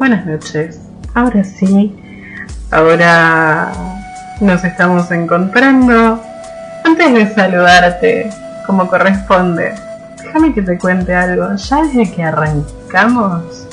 [0.00, 0.80] Buenas noches.
[1.12, 1.94] Ahora sí,
[2.70, 3.70] ahora
[4.40, 6.18] nos estamos encontrando.
[6.86, 8.30] Antes de saludarte,
[8.66, 9.74] como corresponde,
[10.24, 11.54] déjame que te cuente algo.
[11.54, 13.66] Ya desde que arrancamos,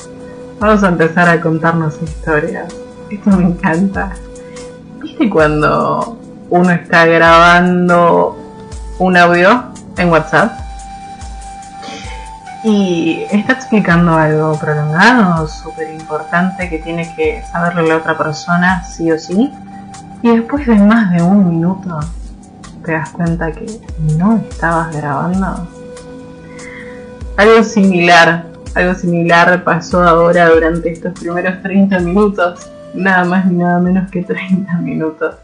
[0.60, 2.74] vamos a empezar a contarnos historias.
[3.10, 4.10] Esto me encanta.
[5.00, 6.20] ¿Viste cuando
[6.50, 8.36] uno está grabando
[8.98, 9.64] un audio
[9.96, 10.67] en WhatsApp?
[12.64, 19.10] Y está explicando algo prolongado, súper importante que tiene que saberle la otra persona sí
[19.12, 19.52] o sí.
[20.22, 22.00] Y después de más de un minuto
[22.84, 23.66] te das cuenta que
[24.16, 25.68] no estabas grabando.
[27.36, 32.68] Algo similar, algo similar pasó ahora durante estos primeros 30 minutos.
[32.94, 35.36] Nada más ni nada menos que 30 minutos.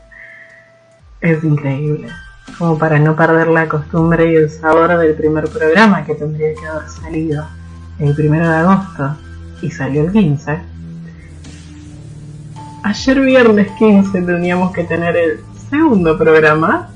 [1.20, 2.08] Es increíble
[2.58, 6.66] como para no perder la costumbre y el sabor del primer programa que tendría que
[6.66, 7.46] haber salido
[7.98, 9.16] el primero de agosto
[9.62, 10.58] y salió el 15.
[12.82, 16.90] Ayer viernes 15 teníamos que tener el segundo programa.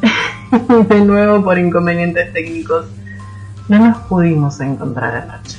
[0.88, 2.86] de nuevo por inconvenientes técnicos
[3.68, 5.58] no nos pudimos encontrar anoche.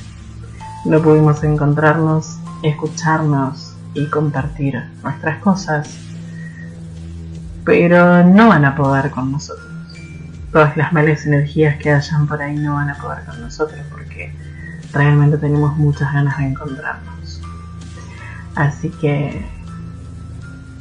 [0.85, 6.08] No pudimos encontrarnos, escucharnos y compartir nuestras cosas
[7.69, 9.67] pero no van a poder con nosotros.
[10.51, 14.33] Todas las malas energías que hayan por ahí no van a poder con nosotros porque
[14.91, 17.39] realmente tenemos muchas ganas de encontrarnos.
[18.55, 19.45] Así que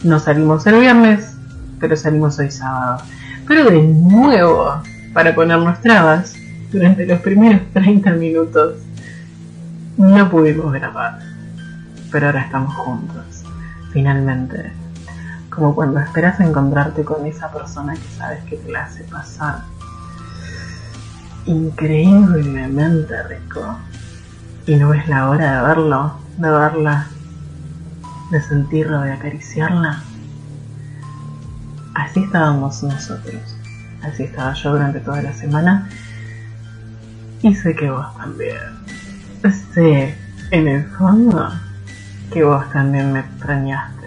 [0.03, 1.37] no salimos el viernes,
[1.79, 3.03] pero salimos hoy sábado.
[3.47, 4.81] Pero de nuevo,
[5.13, 6.37] para ponernos trabas,
[6.73, 8.77] durante los primeros 30 minutos
[9.99, 11.19] no pudimos grabar.
[12.11, 13.45] Pero ahora estamos juntos,
[13.93, 14.73] finalmente
[15.59, 19.63] como cuando esperas encontrarte con esa persona que sabes que te la hace pasar
[21.47, 23.79] increíblemente rico
[24.67, 27.07] y no ves la hora de verlo, de verla,
[28.31, 30.03] de sentirlo, de acariciarla.
[31.95, 33.57] Así estábamos nosotros,
[34.03, 35.89] así estaba yo durante toda la semana
[37.43, 38.59] y sé que vos también.
[39.75, 40.15] Sé
[40.51, 41.51] en el fondo
[42.33, 43.98] que vos también me extrañaste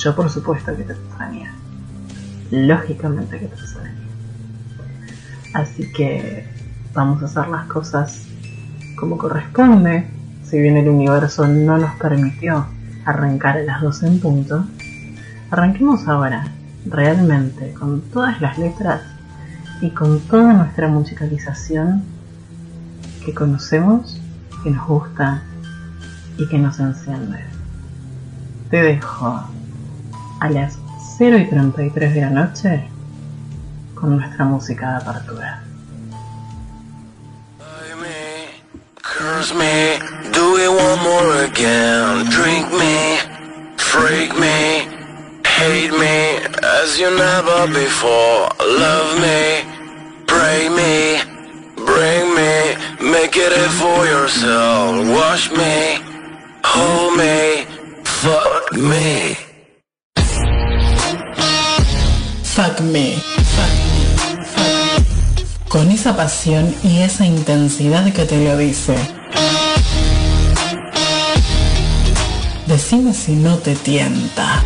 [0.00, 1.50] yo por supuesto que te extrañé.
[2.50, 4.00] Lógicamente que te extrañé.
[5.52, 6.48] Así que
[6.94, 8.26] vamos a hacer las cosas
[8.96, 10.06] como corresponde.
[10.44, 12.66] Si bien el universo no nos permitió
[13.04, 14.64] arrancar a las 12 en punto,
[15.50, 16.46] arranquemos ahora,
[16.86, 19.02] realmente, con todas las letras
[19.80, 22.02] y con toda nuestra musicalización
[23.24, 24.20] que conocemos,
[24.64, 25.42] que nos gusta
[26.36, 27.38] y que nos enciende.
[28.70, 29.44] Te dejo
[30.40, 30.78] a las
[31.18, 32.88] 0 y 33 de la noche
[33.94, 35.62] con nuestra música de apertura.
[39.02, 39.98] Curse me,
[40.32, 42.24] do it one more again.
[42.30, 43.18] Drink me,
[43.76, 44.86] freak me,
[45.44, 48.48] hate me as you never before.
[48.60, 49.60] Love me,
[50.26, 51.20] pray me,
[51.76, 55.06] bring me, make it for yourself.
[55.08, 55.98] Wash me,
[56.64, 57.66] hold me,
[58.04, 59.49] fuck me.
[65.68, 68.94] Con esa pasión y esa intensidad que te lo dice.
[72.66, 74.64] Decime si no te tienta.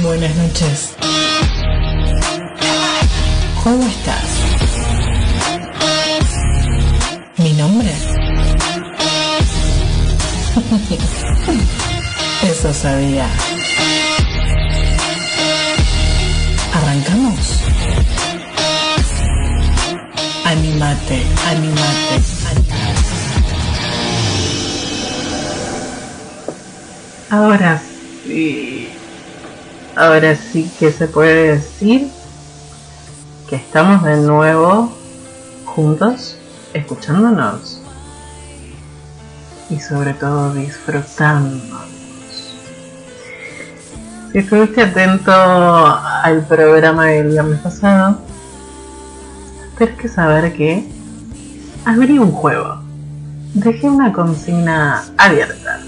[0.00, 0.94] Buenas noches.
[3.64, 4.28] ¿Cómo estás?
[7.38, 7.92] ¿Mi nombre?
[12.48, 13.26] Eso sabía.
[16.74, 17.58] ¿Arrancamos?
[20.44, 22.03] Animate, animate.
[27.34, 27.80] Ahora
[30.36, 32.08] sí que se puede decir
[33.48, 34.92] que estamos de nuevo
[35.64, 36.38] juntos,
[36.72, 37.80] escuchándonos
[39.68, 41.82] y sobre todo disfrutándonos.
[44.30, 48.18] Si estuviste atento al programa del viernes pasado,
[49.78, 50.88] tienes que saber que
[51.84, 52.80] abrí un juego.
[53.54, 55.83] Dejé una consigna abierta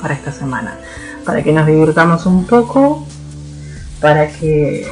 [0.00, 0.78] para esta semana,
[1.24, 3.06] para que nos divirtamos un poco,
[4.00, 4.86] para que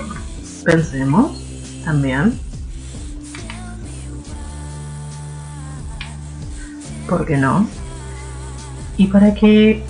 [0.65, 1.43] pensemos
[1.85, 2.39] también.
[7.09, 7.67] ¿Por qué no?
[8.99, 9.83] Y para que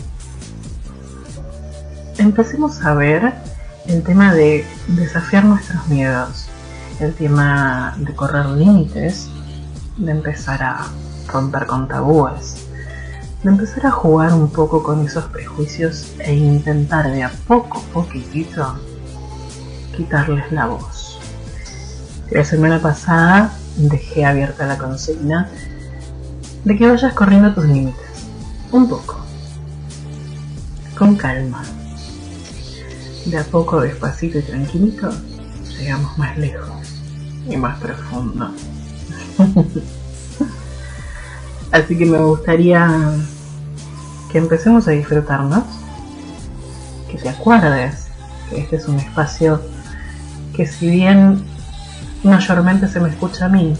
[2.19, 3.33] empecemos a ver
[3.87, 6.49] el tema de desafiar nuestros miedos,
[7.01, 9.29] el tema de correr límites,
[9.97, 10.87] de empezar a
[11.27, 12.68] romper con tabúes,
[13.43, 18.79] de empezar a jugar un poco con esos prejuicios e intentar de a poco, poquitito,
[19.97, 21.19] quitarles la voz.
[22.31, 25.49] La semana pasada dejé abierta la consigna
[26.65, 28.27] de que vayas corriendo tus límites,
[28.73, 29.17] un poco,
[30.97, 31.63] con calma
[33.25, 35.11] de a poco, despacito y tranquilito,
[35.79, 37.01] llegamos más lejos
[37.49, 38.51] y más profundo.
[41.73, 43.13] Así que me gustaría
[44.31, 45.65] que empecemos a disfrutarnos,
[47.11, 48.09] que te acuerdes
[48.51, 49.61] que este es un espacio
[50.55, 51.45] que si bien
[52.23, 53.77] mayormente se me escucha a mí,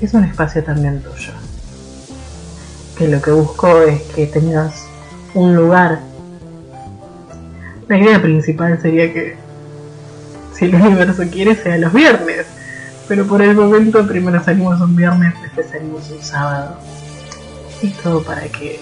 [0.00, 1.32] es un espacio también tuyo.
[2.98, 4.86] Que lo que busco es que tengas
[5.34, 6.00] un lugar
[7.88, 9.36] la idea principal sería que
[10.52, 12.46] si el universo quiere sea los viernes.
[13.08, 16.76] Pero por el momento primero salimos un viernes, después salimos un sábado.
[17.82, 18.80] Y todo para que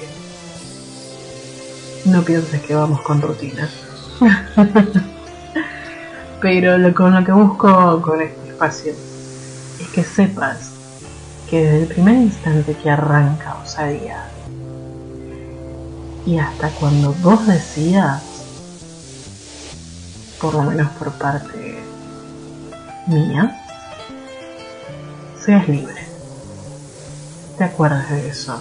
[2.05, 3.69] no pienses que vamos con rutina.
[6.41, 8.93] Pero lo, con lo que busco con este espacio
[9.81, 10.71] es que sepas
[11.49, 14.25] que desde el primer instante que arranca osadía
[16.27, 18.23] y hasta cuando vos decidas
[20.41, 21.79] por lo menos por parte
[23.07, 23.64] mía,
[25.45, 26.03] seas libre.
[27.59, 28.59] Te acuerdas de eso,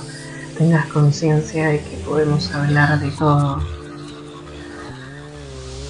[0.57, 3.61] tengas conciencia de que podemos hablar de todo,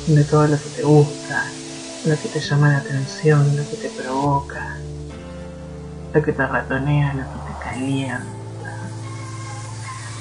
[0.07, 1.45] de todo lo que te gusta,
[2.05, 4.77] lo que te llama la atención, lo que te provoca,
[6.13, 8.27] lo que te ratonea, lo que te calienta.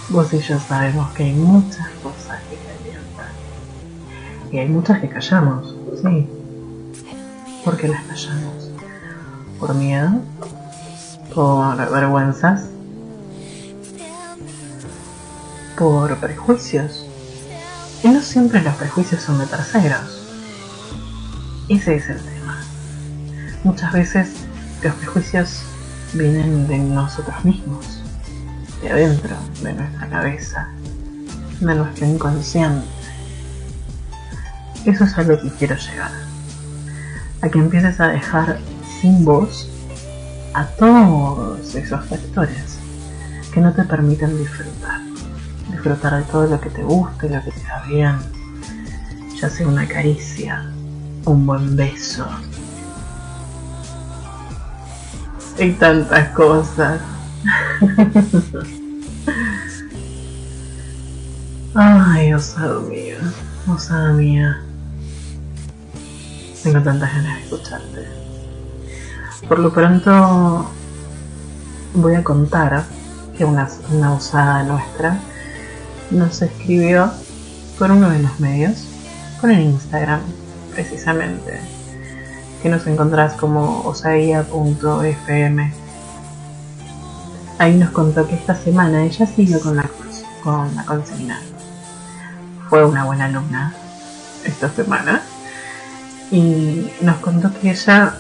[0.09, 2.63] Vos y yo sabemos que hay muchas cosas que
[4.53, 6.29] y hay muchas que callamos, sí.
[7.65, 8.71] ¿Por qué las callamos?
[9.59, 10.21] ¿Por miedo?
[11.35, 12.65] ¿Por vergüenzas?
[15.79, 17.07] ¿Por prejuicios?
[18.03, 20.27] Y no siempre los prejuicios son de terceros.
[21.71, 22.61] Ese es el tema.
[23.65, 24.29] Muchas veces
[24.83, 25.63] los prejuicios
[26.13, 28.03] vienen de nosotros mismos,
[28.83, 30.69] de adentro, de nuestra cabeza,
[31.61, 32.87] de nuestro inconsciente.
[34.85, 36.11] Eso es a lo que quiero llegar.
[37.41, 38.59] A que empieces a dejar
[39.01, 39.72] sin voz
[40.55, 42.79] a todos esos factores
[43.53, 45.01] que no te permiten disfrutar.
[45.71, 48.17] Disfrutar de todo lo que te guste, lo que te da bien.
[49.41, 50.71] Ya sea una caricia,
[51.25, 52.27] un buen beso.
[55.59, 57.01] Y tantas cosas.
[61.75, 63.17] Ay, osado mío,
[63.67, 64.63] osada mía.
[66.63, 68.22] Tengo tantas ganas de escucharte.
[69.49, 70.71] Por lo pronto
[71.95, 72.85] voy a contar
[73.37, 73.69] que una,
[74.15, 75.19] usada nuestra
[76.11, 77.11] nos escribió
[77.79, 78.87] por uno de los medios,
[79.41, 80.21] por el Instagram
[80.73, 81.61] precisamente,
[82.63, 85.73] que nos encontrás como osaia.fm.
[87.59, 89.85] Ahí nos contó que esta semana ella siguió con la,
[90.43, 91.41] con la consigna.
[92.69, 93.75] Fue una buena alumna
[94.45, 95.23] esta semana
[96.31, 98.17] y nos contó que ella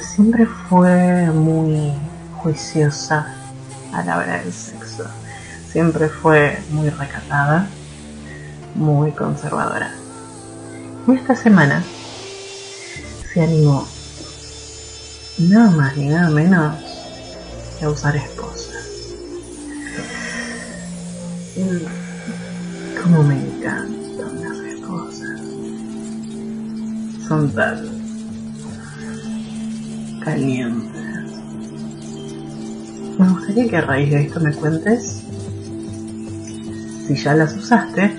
[0.00, 1.92] siempre fue muy
[2.36, 3.34] juiciosa
[3.92, 5.04] a la hora del sexo.
[5.70, 7.66] Siempre fue muy recatada,
[8.74, 9.90] muy conservadora.
[11.06, 11.82] Y esta semana
[13.32, 13.86] se animó
[15.38, 16.74] nada más ni nada menos
[17.82, 18.74] a usar esposas.
[23.02, 23.96] Como me encanta
[27.28, 27.95] son tan
[30.26, 31.30] calientes.
[33.16, 35.22] Me gustaría que a raíz de esto me cuentes
[37.06, 38.16] si ya las usaste,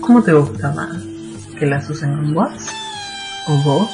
[0.00, 0.96] ¿cómo te gusta más?
[1.58, 2.52] ¿Que las usen con vos?
[3.48, 3.90] ¿O vos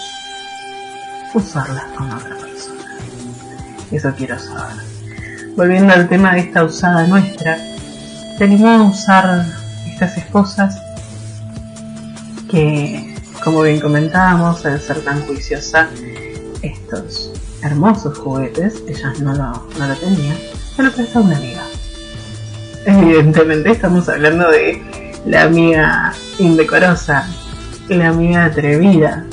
[1.33, 2.99] usarlas con otra persona?
[3.91, 4.85] Eso quiero saber.
[5.57, 7.57] Volviendo al tema de esta usada nuestra,
[8.37, 9.47] te animó a usar
[9.87, 10.79] estas esposas
[12.51, 15.89] que, como bien comentábamos, al ser tan juiciosa,
[16.63, 20.35] estos hermosos juguetes, ella no lo, no lo tenía,
[20.77, 21.63] se lo prestó una amiga.
[22.87, 24.83] Evidentemente estamos hablando de
[25.27, 27.27] la amiga indecorosa,
[27.89, 29.27] la amiga atrevida.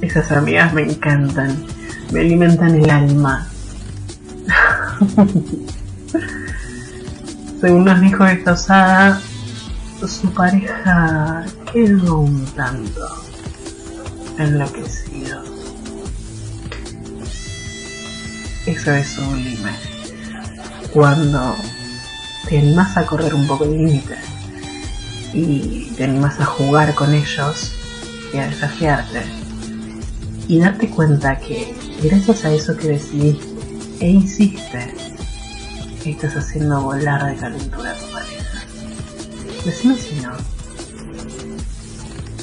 [0.00, 1.56] Esas amigas me encantan,
[2.12, 3.48] me alimentan el alma.
[7.60, 9.20] Según nos dijo esta osada,
[10.06, 13.00] su pareja quedó un tanto
[14.38, 15.07] enloquecido.
[18.68, 19.72] Eso es sublime.
[20.92, 21.56] Cuando
[22.46, 24.16] te animas a correr un poco el límite
[25.32, 27.72] y te animas a jugar con ellos
[28.32, 29.22] y a desafiarte
[30.46, 33.48] y darte cuenta que gracias a eso que decidiste
[34.00, 34.94] e hiciste
[36.10, 38.60] estás haciendo volar de calentura a tu pareja.
[39.64, 40.32] Decime si no.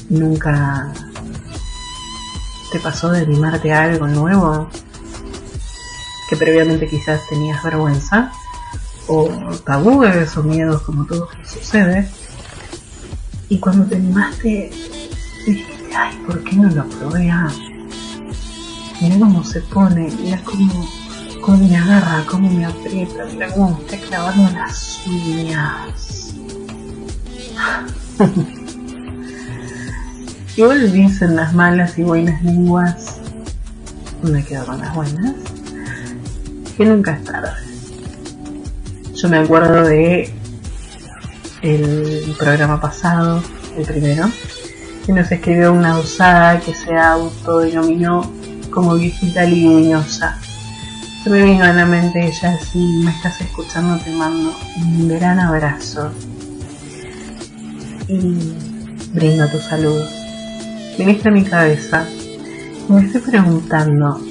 [0.10, 0.91] ¿Nunca
[2.72, 4.70] te pasó de animarte a algo nuevo
[6.29, 8.32] que previamente quizás tenías vergüenza?
[9.08, 9.29] O
[9.63, 12.10] tabúes o miedos como todo sucede.
[13.50, 14.72] Y cuando te animaste,
[15.46, 17.32] dijiste, ay, ¿por qué no lo probé
[19.01, 20.88] Mira cómo se pone, mira cómo
[21.46, 26.34] cómo me agarra, cómo me aprieta, mira me está clavando las uñas.
[30.58, 33.20] Igual dicen las malas y buenas lenguas,
[34.24, 35.36] me quedo las buenas,
[36.77, 39.22] que nunca es.
[39.22, 40.32] Yo me acuerdo de
[41.62, 43.41] el programa pasado,
[43.77, 44.29] el primero,
[45.05, 48.29] que nos escribió una usada que se autodenominó
[48.72, 50.39] como viejita liñosa
[51.25, 55.39] se me vino a la mente ella, si me estás escuchando te mando un gran
[55.39, 56.12] abrazo
[58.08, 58.53] y
[59.12, 60.03] brindo tu salud.
[61.00, 62.05] Viniste a mi cabeza
[62.89, 64.22] me estoy preguntando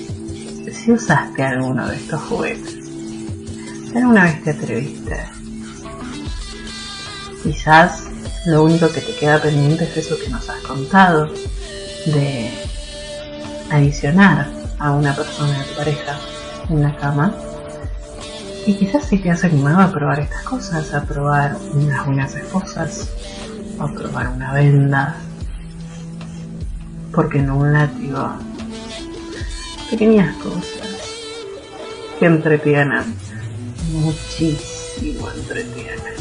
[0.84, 2.76] si usaste alguno de estos juguetes.
[3.94, 5.18] ¿Alguna vez te atreviste?
[7.42, 8.04] Quizás
[8.46, 11.30] lo único que te queda pendiente es eso que nos has contado,
[12.06, 12.50] de
[13.70, 16.18] adicionar a una persona de tu pareja
[16.68, 17.34] en la cama.
[18.66, 23.08] Y quizás si te has animado a probar estas cosas, a probar unas buenas esposas,
[23.78, 25.16] a probar una venda,
[27.14, 28.53] porque no un látigo.
[29.94, 30.88] Pequeñas cosas
[32.18, 33.14] que entretienen,
[33.92, 36.14] muchísimo entretienen.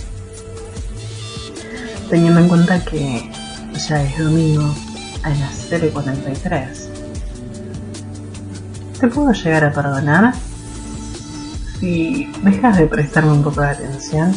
[2.08, 3.32] Teniendo en cuenta que
[3.90, 4.76] ya es domingo
[5.24, 6.68] a las 0.43
[9.00, 10.36] te puedo llegar a perdonar
[11.80, 14.36] si dejas de prestarme un poco de atención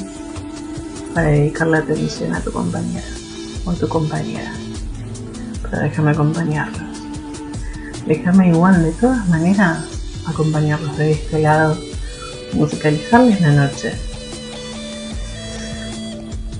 [1.13, 3.05] para dedicar la atención a tu compañera
[3.67, 4.55] o a tu compañera.
[5.61, 6.86] Pero déjame acompañarlos.
[8.07, 9.79] Déjame igual, de todas maneras,
[10.27, 11.77] acompañarlos de este lado,
[12.53, 13.93] musicalizarles la noche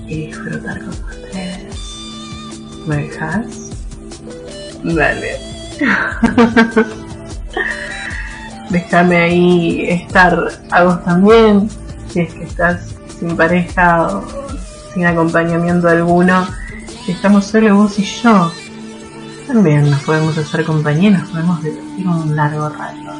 [0.07, 1.75] y disfrutar con ustedes.
[2.85, 3.45] ¿Me dejas?
[4.83, 5.39] Dale.
[8.69, 11.69] déjame ahí estar a vos también,
[12.09, 14.23] si es que estás sin pareja o
[14.93, 16.47] sin acompañamiento alguno,
[17.07, 18.51] estamos solo vos y yo,
[19.47, 23.13] también nos podemos hacer compañía, nos podemos divertir un largo rato.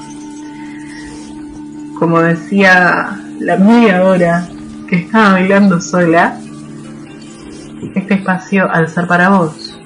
[1.97, 4.47] Como decía la media hora
[4.87, 6.37] que estaba bailando sola,
[7.95, 9.79] este espacio al ser para vos,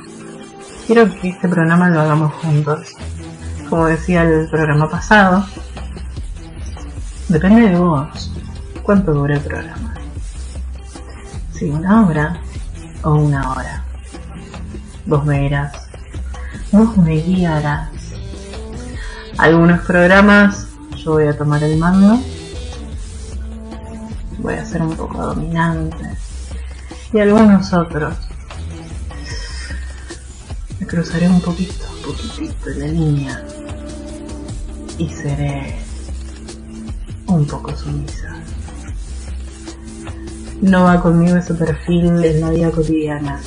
[0.87, 2.95] quiero que este programa lo hagamos juntos
[3.71, 5.45] como decía el programa pasado,
[7.29, 8.29] depende de vos
[8.83, 9.93] cuánto dura el programa.
[11.53, 12.41] Si una hora
[13.03, 13.85] o una hora.
[15.05, 15.89] Vos me dirás,
[16.71, 17.89] vos me guiarás.
[19.37, 22.19] Algunos programas yo voy a tomar el mando,
[24.37, 26.17] voy a ser un poco dominante.
[27.13, 28.15] Y algunos otros
[30.79, 33.43] me cruzaré un poquito, poquitito la línea
[34.97, 35.79] y seré
[37.27, 38.35] un poco sumisa.
[40.61, 43.41] No va conmigo ese perfil en la vida cotidiana,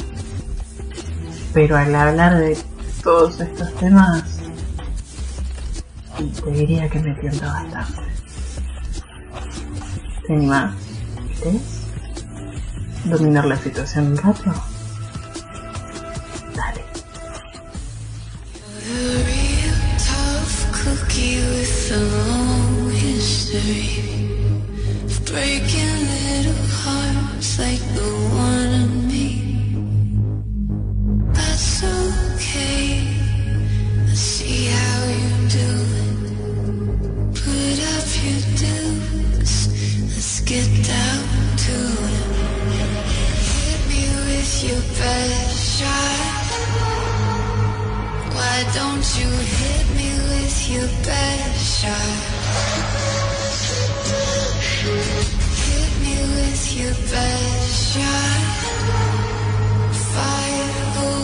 [1.55, 2.59] pero al hablar de
[3.05, 4.25] todos estos temas,
[6.43, 8.03] te diría que me tienta bastante.
[10.27, 10.75] ¿Te animas?
[11.43, 11.83] ¿Quieres
[13.05, 14.55] dominar la situación un rato?
[25.11, 28.54] of breaking little hearts like the one
[35.55, 35.61] Me
[37.85, 38.35] hace
[40.45, 40.61] querer que
[60.95, 61.24] no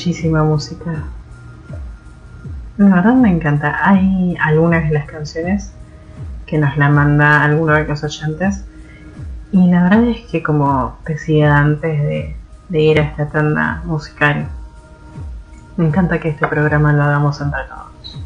[0.00, 1.04] bellísima música.
[2.78, 3.86] La verdad me encanta.
[3.86, 5.72] Hay algunas de las canciones
[6.46, 8.64] que nos la manda alguno de los oyentes.
[9.52, 12.34] Y la verdad es que como decía antes de,
[12.70, 14.48] de ir a esta tanda musical,
[15.76, 18.24] me encanta que este programa lo hagamos entre todos.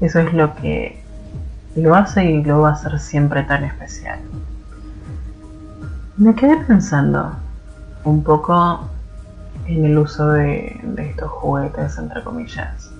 [0.00, 1.02] Eso es lo que
[1.74, 4.20] lo hace y lo va a hacer siempre tan especial.
[6.18, 7.34] Me quedé pensando
[8.04, 8.93] un poco
[9.66, 12.94] en el uso de, estos juguetes, entre comillas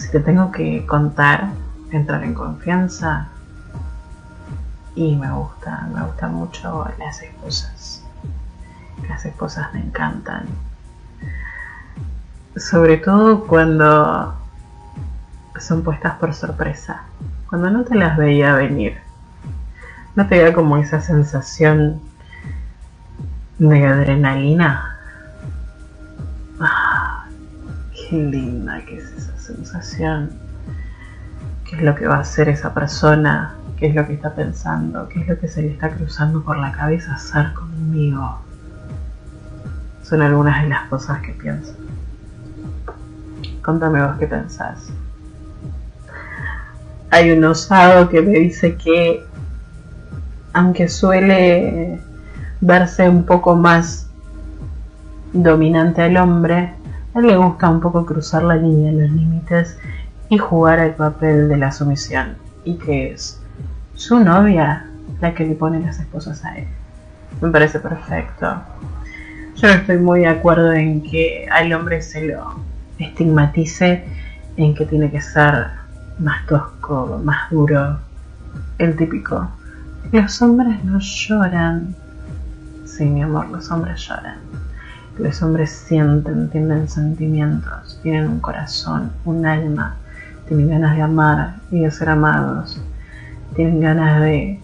[0.00, 1.50] si te tengo que contar,
[1.90, 3.28] entrar en confianza.
[4.94, 8.04] Y me gusta, me gustan mucho las esposas.
[9.08, 10.46] Las esposas me encantan.
[12.56, 14.34] Sobre todo cuando
[15.58, 17.02] son puestas por sorpresa.
[17.48, 18.98] Cuando no te las veía venir.
[20.16, 22.00] No te da como esa sensación
[23.68, 24.96] de adrenalina.
[26.60, 27.26] Ah,
[27.92, 30.30] qué linda que es esa sensación,
[31.64, 35.08] qué es lo que va a hacer esa persona, qué es lo que está pensando,
[35.08, 38.40] qué es lo que se le está cruzando por la cabeza hacer conmigo.
[40.02, 41.74] Son algunas de las cosas que pienso.
[43.62, 44.88] Contame vos qué pensás.
[47.10, 49.24] Hay un osado que me dice que,
[50.54, 52.00] aunque suele
[52.60, 54.08] verse un poco más
[55.32, 56.74] dominante al hombre,
[57.14, 59.78] a él le gusta un poco cruzar la línea, los límites
[60.28, 62.36] y jugar el papel de la sumisión.
[62.64, 63.40] Y que es
[63.94, 64.86] su novia
[65.20, 66.66] la que le pone las esposas a él.
[67.40, 68.62] Me parece perfecto.
[69.56, 72.54] Yo no estoy muy de acuerdo en que al hombre se lo
[72.98, 74.04] estigmatice
[74.56, 75.66] en que tiene que ser
[76.18, 77.98] más tosco, más duro,
[78.78, 79.48] el típico.
[80.12, 81.94] Los hombres no lloran.
[83.00, 84.36] Sí, mi amor, los hombres lloran.
[85.16, 89.96] Los hombres sienten, tienen sentimientos, tienen un corazón, un alma,
[90.46, 92.78] tienen ganas de amar y de ser amados,
[93.56, 94.60] tienen ganas de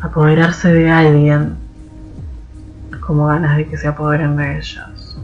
[0.00, 1.56] apoderarse de alguien,
[3.00, 5.20] como ganas de que se apoderen de ellos.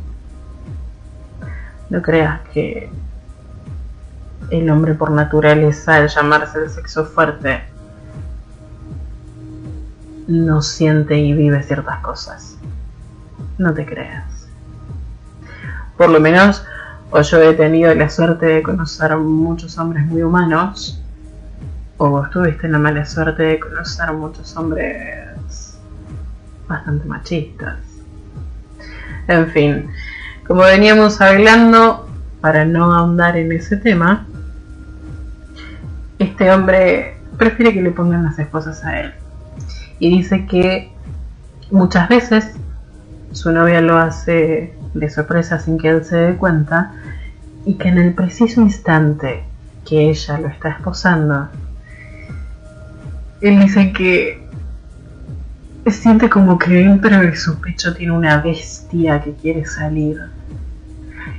[1.90, 2.90] No creas que
[4.50, 7.62] el hombre por naturaleza, al llamarse el sexo fuerte,
[10.26, 12.58] no siente y vive ciertas cosas
[13.58, 14.48] no te creas.
[15.96, 16.64] Por lo menos,
[17.10, 21.00] o yo he tenido la suerte de conocer muchos hombres muy humanos,
[21.96, 25.78] o vos tuviste la mala suerte de conocer muchos hombres
[26.68, 27.78] bastante machistas.
[29.28, 29.88] En fin,
[30.46, 32.08] como veníamos hablando,
[32.40, 34.26] para no ahondar en ese tema,
[36.18, 39.14] este hombre prefiere que le pongan las esposas a él.
[39.98, 40.90] Y dice que
[41.70, 42.54] muchas veces
[43.32, 46.92] su novia lo hace de sorpresa sin que él se dé cuenta
[47.64, 49.44] y que en el preciso instante
[49.84, 51.48] que ella lo está esposando,
[53.40, 54.44] él dice que
[55.90, 60.18] siente como que dentro de su pecho tiene una bestia que quiere salir,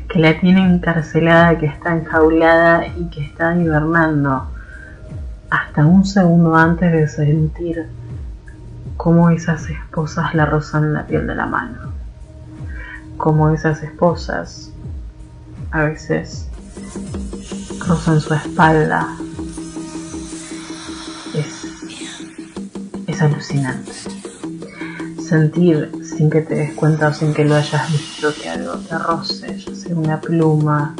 [0.09, 4.47] que la tiene encarcelada, que está enjaulada y que está hibernando
[5.49, 7.87] hasta un segundo antes de sentir
[8.97, 11.91] cómo esas esposas la rozan la piel de la mano,
[13.17, 14.71] cómo esas esposas
[15.71, 16.47] a veces
[17.87, 19.07] rozan su espalda.
[21.33, 21.65] Es,
[23.07, 23.91] es alucinante.
[25.21, 28.97] Sentir sin que te des cuenta o sin que lo hayas visto que algo te
[28.97, 30.95] roce, ya sea una pluma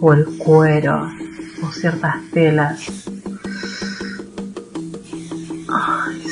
[0.00, 1.08] o el cuero
[1.62, 3.10] o ciertas telas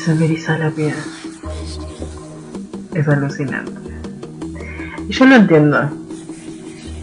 [0.09, 0.95] se me la piel.
[2.95, 3.73] Es alucinante.
[5.07, 5.91] Y yo lo entiendo.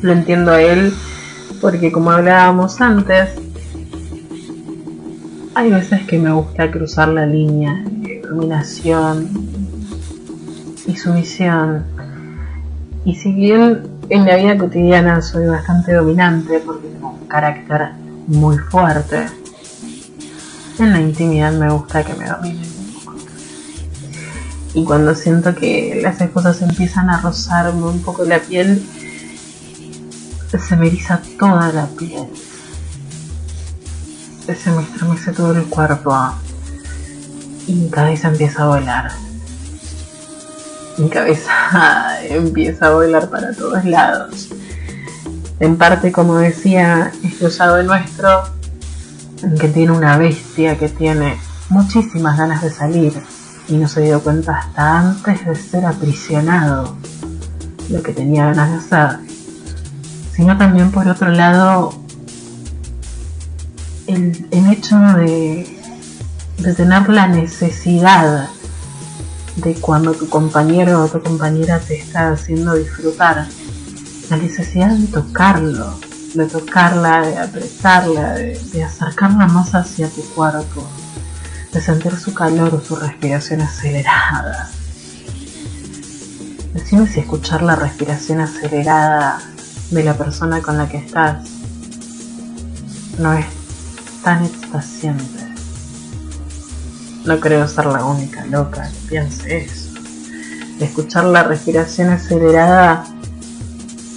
[0.01, 0.91] Lo entiendo a él
[1.61, 3.29] porque como hablábamos antes,
[5.53, 9.29] hay veces que me gusta cruzar la línea de dominación
[10.87, 11.85] y sumisión.
[13.05, 17.91] Y si bien en la vida cotidiana soy bastante dominante porque tengo un carácter
[18.25, 19.27] muy fuerte,
[20.79, 22.74] en la intimidad me gusta que me dominen.
[24.75, 28.85] Y cuando siento que las esposas empiezan a rozarme un poco la piel,
[30.59, 32.27] se me eriza toda la piel.
[34.45, 36.13] Se me estremece todo el cuerpo.
[37.67, 39.11] Y mi cabeza empieza a volar.
[40.97, 44.49] Mi cabeza empieza a volar para todos lados.
[45.61, 48.43] En parte, como decía, este usado nuestro,
[49.57, 53.13] que tiene una bestia que tiene muchísimas ganas de salir
[53.67, 56.95] y no se dio cuenta hasta antes de ser aprisionado.
[57.89, 59.19] lo que tenía ganas de hacer,
[60.35, 61.93] sino también por otro lado
[64.07, 65.67] el, hecho de,
[66.75, 68.49] tener la necesidad
[69.57, 73.47] de cuando tu compañero o tu compañera te está haciendo disfrutar,
[74.29, 75.99] la necesidad de tocarlo,
[76.33, 80.87] de tocarla, de apretarla, de, de acercarla más hacia tu cuerpo,
[81.75, 84.69] de sentir su calor o su respiración acelerada.
[86.73, 89.41] Decime si escuchar la respiración acelerada
[89.91, 91.49] de la persona con la que estás
[93.19, 93.45] no es
[94.23, 95.53] tan extasiante.
[97.25, 99.89] No creo ser la única loca que piense eso.
[100.79, 103.05] Escuchar la respiración acelerada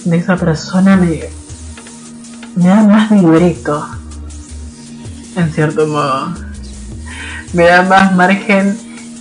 [0.05, 1.29] de esa persona me,
[2.55, 3.85] da más libreto,
[5.35, 6.48] en cierto modo.
[7.55, 8.77] Me da más margen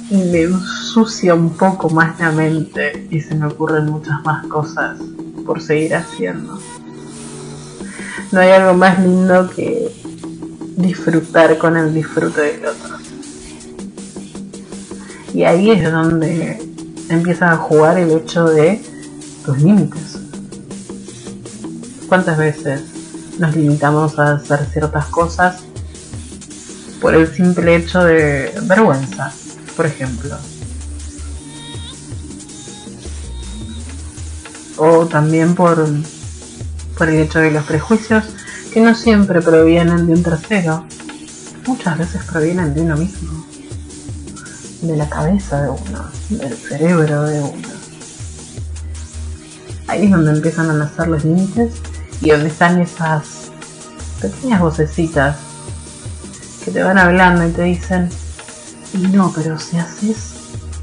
[0.10, 4.98] y me ensucia un poco más la mente y se me ocurren muchas más cosas
[5.46, 6.60] por seguir haciendo.
[8.32, 9.90] No hay algo más lindo que
[10.76, 12.98] disfrutar con el disfrute del otro.
[15.34, 16.60] Y ahí es donde
[17.10, 18.82] empieza a jugar el hecho de
[19.46, 20.20] tus límites.
[22.10, 22.82] ¿Cuántas veces
[23.40, 25.64] nos limitamos a hacer ciertas cosas
[27.02, 29.32] por el simple hecho de vergüenza,
[29.76, 30.38] por ejemplo?
[34.78, 35.88] O también por,
[36.98, 38.26] por el hecho de los prejuicios
[38.74, 40.86] que no siempre provienen de un tercero,
[41.66, 43.46] muchas veces provienen de uno mismo,
[44.82, 47.68] de la cabeza de uno, del cerebro de uno.
[49.88, 51.74] Ahí es donde empiezan a nacer los límites
[52.22, 53.52] y donde están esas
[54.22, 55.47] pequeñas vocecitas
[56.68, 58.10] que te van hablando y te dicen,
[58.94, 60.34] y no, pero si haces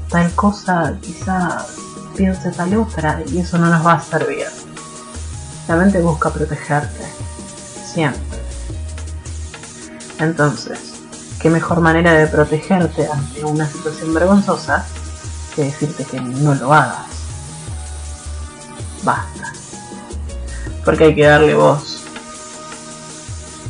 [0.09, 1.63] tal cosa, quizá
[2.17, 4.47] piense tal otra y eso no nos va a servir.
[5.67, 7.05] La mente busca protegerte,
[7.85, 8.39] siempre.
[10.17, 10.79] Entonces,
[11.39, 14.83] ¿qué mejor manera de protegerte ante una situación vergonzosa
[15.55, 17.05] que decirte que no lo hagas?
[19.03, 19.53] Basta
[20.83, 22.04] porque hay que darle voz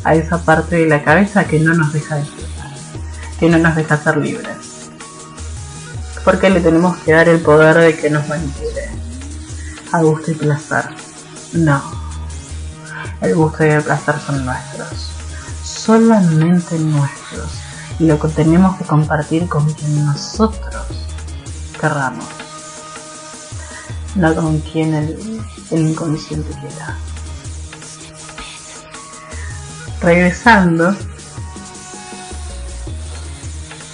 [0.06, 2.72] a esa parte de la cabeza que no nos deja disfrutar,
[3.40, 4.92] que no nos deja ser libres.
[6.24, 8.90] Porque le tenemos que dar el poder de que nos manipule
[9.92, 10.86] a gusto y placer.
[11.54, 11.82] No,
[13.22, 15.10] el gusto y el placer son nuestros,
[15.64, 17.50] solamente nuestros,
[17.98, 20.86] y lo que tenemos que compartir con quien nosotros
[21.82, 22.28] querramos,
[24.14, 25.42] no con quien el,
[25.72, 26.96] el inconsciente quiera
[30.02, 30.96] regresando,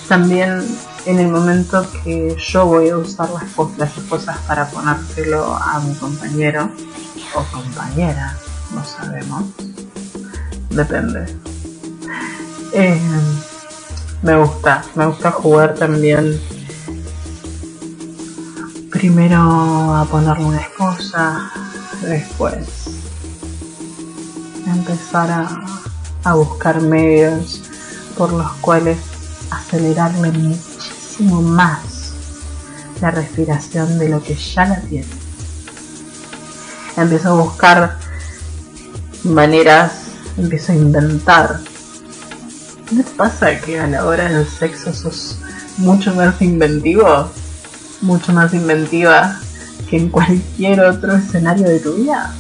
[0.07, 0.63] también
[1.05, 3.29] en el momento que yo voy a usar
[3.77, 6.69] las, cosas para ponérselo a mi compañero
[7.33, 8.35] o compañera,
[8.73, 9.43] no sabemos,
[10.69, 11.25] depende.
[12.73, 12.99] Eh,
[14.21, 16.39] me gusta, me gusta jugar también
[18.91, 21.51] primero a ponerle una esposa,
[22.01, 23.01] después
[24.65, 25.81] empezar a
[26.23, 27.61] a buscar medios
[28.17, 28.97] por los cuales
[29.49, 32.13] acelerarle muchísimo más
[33.01, 35.07] la respiración de lo que ya la tiene.
[36.97, 37.97] Empiezo a buscar
[39.23, 39.93] maneras,
[40.37, 41.59] empiezo a inventar.
[42.91, 45.39] ¿No te pasa que a la hora del sexo sos
[45.77, 47.31] mucho más inventivo?
[48.01, 49.39] Mucho más inventiva
[49.89, 52.33] que en cualquier otro escenario de tu vida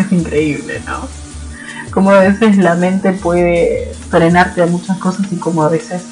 [0.00, 1.08] es increíble, ¿no?
[1.90, 6.02] Como a veces la mente puede frenarte a muchas cosas y como a veces,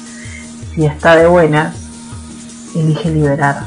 [0.73, 1.75] si está de buenas,
[2.75, 3.65] elige liberar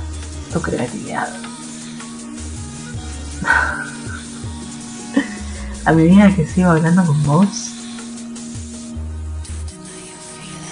[0.52, 1.28] tu creatividad.
[5.84, 7.48] a medida que sigo hablando con vos,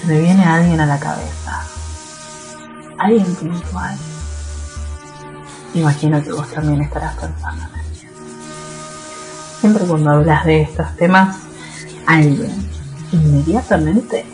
[0.01, 1.65] se me viene alguien a la cabeza.
[2.99, 3.97] Alguien puntual.
[5.75, 7.88] Imagino que vos también estarás pensando en
[9.61, 11.37] Siempre cuando hablas de estos temas,
[12.07, 12.53] alguien
[13.13, 14.25] inmediatamente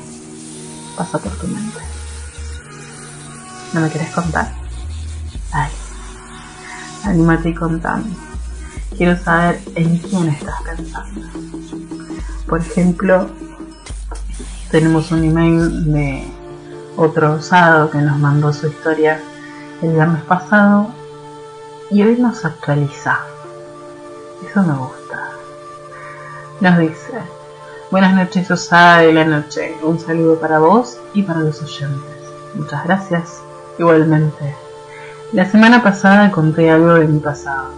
[0.96, 1.80] pasa por tu mente.
[3.72, 4.52] ¿No me quieres contar?
[5.50, 5.70] Ay,
[7.04, 8.04] anímate y contame.
[8.96, 11.26] Quiero saber en quién estás pensando.
[12.46, 13.30] Por ejemplo,
[14.70, 16.24] tenemos un email de
[16.96, 19.20] otro osado que nos mandó su historia
[19.82, 20.88] el viernes pasado
[21.90, 23.20] y hoy nos actualiza.
[24.44, 25.04] Eso me gusta
[26.60, 27.12] nos dice,
[27.90, 32.16] buenas noches Osada de la noche, un saludo para vos y para los oyentes.
[32.54, 33.42] Muchas gracias,
[33.78, 34.54] igualmente.
[35.32, 37.70] La semana pasada conté algo de mi pasado.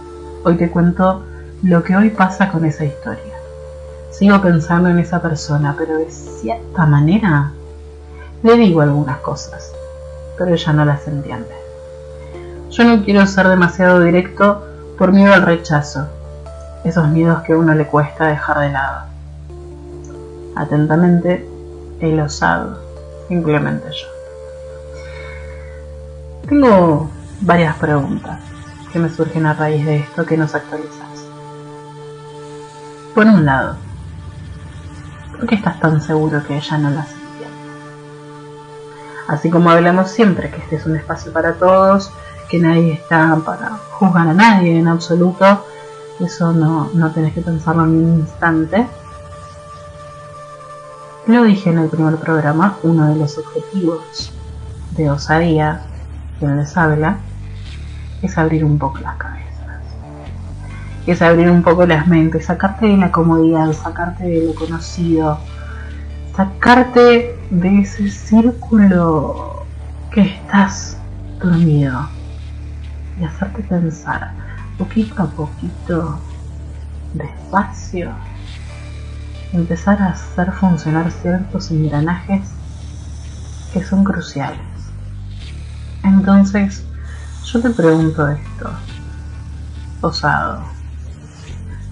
[0.43, 1.23] Hoy te cuento
[1.63, 3.33] lo que hoy pasa con esa historia.
[4.11, 7.51] Sigo pensando en esa persona, pero de cierta manera
[8.43, 9.73] le digo algunas cosas,
[10.37, 11.55] pero ella no las entiende.
[12.69, 14.63] Yo no quiero ser demasiado directo
[14.97, 16.07] por miedo al rechazo,
[16.87, 19.05] esos miedos que uno le cuesta dejar de lado.
[20.55, 21.47] Atentamente,
[21.99, 22.79] el osado,
[23.27, 24.07] simplemente yo.
[26.47, 27.09] Tengo
[27.41, 28.39] varias preguntas
[28.91, 31.07] que me surgen a raíz de esto que nos actualizas.
[33.13, 33.75] Por un lado,
[35.31, 37.57] ¿por qué estás tan seguro que ella no las entiende?
[39.27, 42.11] Así como hablamos siempre que este es un espacio para todos,
[42.49, 45.65] que nadie está para juzgar a nadie en absoluto,
[46.19, 48.87] eso no, no tenés que pensarlo en un instante.
[51.27, 54.31] Lo dije en el primer programa, uno de los objetivos
[54.95, 55.81] de osadía
[56.39, 57.17] que les habla
[58.21, 59.45] es abrir un poco las cabezas.
[61.05, 65.37] Es abrir un poco las mentes, sacarte de la comodidad, sacarte de lo conocido,
[66.35, 69.65] sacarte de ese círculo
[70.11, 70.97] que estás
[71.39, 72.07] dormido
[73.19, 74.31] y hacerte pensar
[74.77, 76.19] poquito a poquito,
[77.13, 78.11] despacio,
[79.51, 82.49] empezar a hacer funcionar ciertos engranajes
[83.73, 84.59] que son cruciales.
[86.03, 86.85] Entonces,
[87.45, 88.69] yo te pregunto esto,
[90.01, 90.61] osado,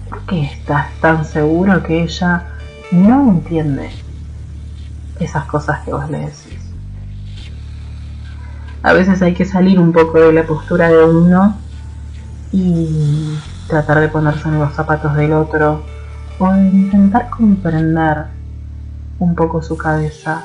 [0.08, 2.44] ¿por qué estás tan seguro que ella
[2.92, 3.90] no entiende
[5.18, 6.60] esas cosas que vos le decís?
[8.82, 11.65] A veces hay que salir un poco de la postura de uno
[12.52, 15.82] y tratar de ponerse en los zapatos del otro
[16.38, 18.26] o intentar comprender
[19.18, 20.44] un poco su cabeza.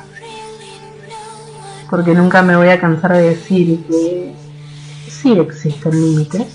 [1.90, 4.36] Porque nunca me voy a cansar de decir que
[5.10, 6.48] sí existen límites,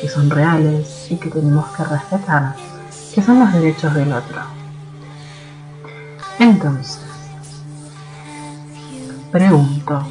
[0.00, 2.56] que son reales y que tenemos que respetar,
[3.14, 4.40] que son los derechos del otro.
[6.38, 7.00] Entonces,
[9.30, 10.04] pregunto,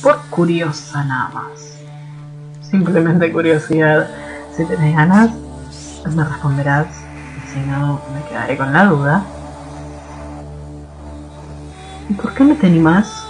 [0.00, 1.71] por curiosa nada más,
[2.72, 4.08] simplemente curiosidad,
[4.56, 5.30] si tenés ganas,
[6.10, 6.86] me responderás,
[7.52, 9.24] si no, me quedaré con la duda.
[12.08, 13.26] ¿Y por qué no te animás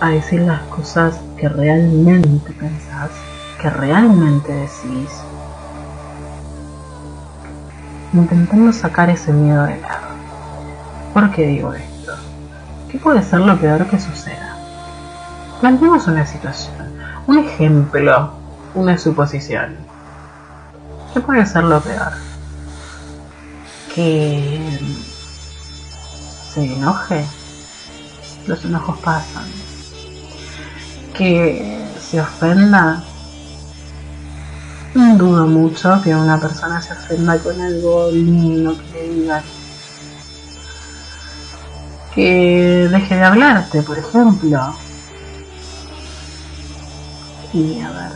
[0.00, 3.10] a decir las cosas que realmente pensás,
[3.60, 5.10] que realmente decís,
[8.14, 10.06] intentando sacar ese miedo de lado.
[11.12, 12.12] ¿Por qué digo esto?
[12.90, 14.56] ¿Qué puede ser lo peor que suceda?
[15.60, 16.79] Planteemos una situación,
[17.30, 18.32] un ejemplo,
[18.74, 19.76] una suposición.
[21.14, 22.12] ¿Qué puede ser lo peor?
[23.94, 24.80] Que
[26.52, 27.24] se enoje.
[28.48, 29.44] Los enojos pasan
[31.16, 33.04] que se ofenda.
[34.92, 39.42] Dudo mucho que una persona se ofenda con algo lindo que le diga
[42.12, 44.74] Que deje de hablarte, por ejemplo.
[47.52, 48.12] Y a ver,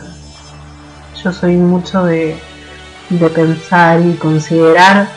[1.23, 2.37] yo soy mucho de,
[3.09, 5.09] de pensar y considerar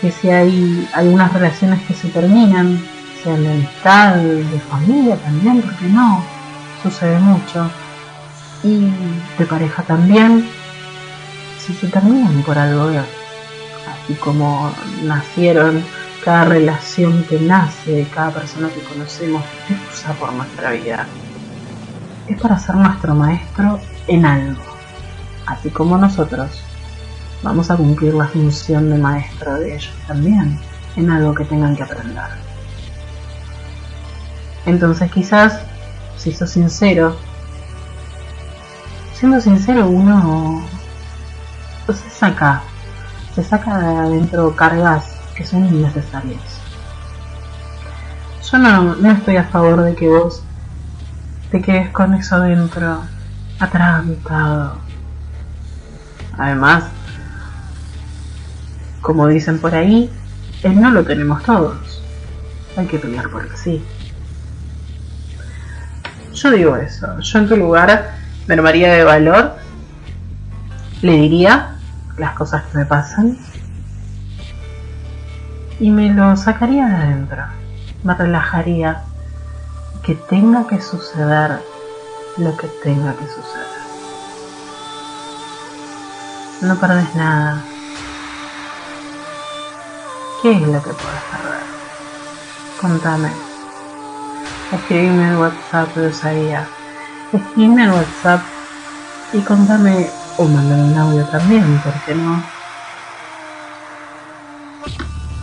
[0.00, 2.82] que si hay algunas relaciones que se terminan,
[3.22, 6.22] sean de amistad, de familia también, porque no?
[6.84, 7.70] sucede mucho.
[8.62, 8.90] Y
[9.38, 10.46] de pareja también.
[11.58, 14.70] Si se terminan por algo, así como
[15.02, 15.82] nacieron,
[16.22, 21.06] cada relación que nace cada persona que conocemos es usa por nuestra vida.
[22.28, 24.62] Es para ser nuestro maestro en algo.
[25.46, 26.62] Así como nosotros
[27.42, 30.58] vamos a cumplir la función de maestro de ellos también,
[30.96, 32.24] en algo que tengan que aprender.
[34.64, 35.60] Entonces quizás
[36.16, 37.16] si sos sincero,
[39.12, 40.64] siendo sincero uno
[41.92, 42.62] se saca,
[43.34, 45.04] se saca de adentro cargas
[45.36, 46.40] que son innecesarias.
[48.50, 50.42] Yo no, no estoy a favor de que vos
[51.54, 53.04] te quedes con eso dentro,
[53.60, 54.76] atrancado.
[56.36, 56.82] Además,
[59.00, 60.10] como dicen por ahí,
[60.64, 62.02] el no lo tenemos todos.
[62.76, 63.84] Hay que pelear por el sí.
[66.32, 67.20] Yo digo eso.
[67.20, 68.16] Yo en tu lugar
[68.48, 69.54] me armaría de valor.
[71.02, 71.76] Le diría
[72.18, 73.38] las cosas que me pasan.
[75.78, 77.44] Y me lo sacaría de adentro.
[78.02, 79.04] Me relajaría.
[80.04, 81.62] Que tenga que suceder
[82.36, 83.74] lo que tenga que suceder.
[86.62, 87.64] No perdés nada.
[90.42, 91.60] ¿Qué es lo que puedes perder?
[92.80, 93.54] Contame
[94.74, 96.66] escribime al WhatsApp de Osadía.
[97.32, 98.42] Escribime al WhatsApp
[99.32, 102.42] Y contame, o mandame un audio también, ¿por qué no?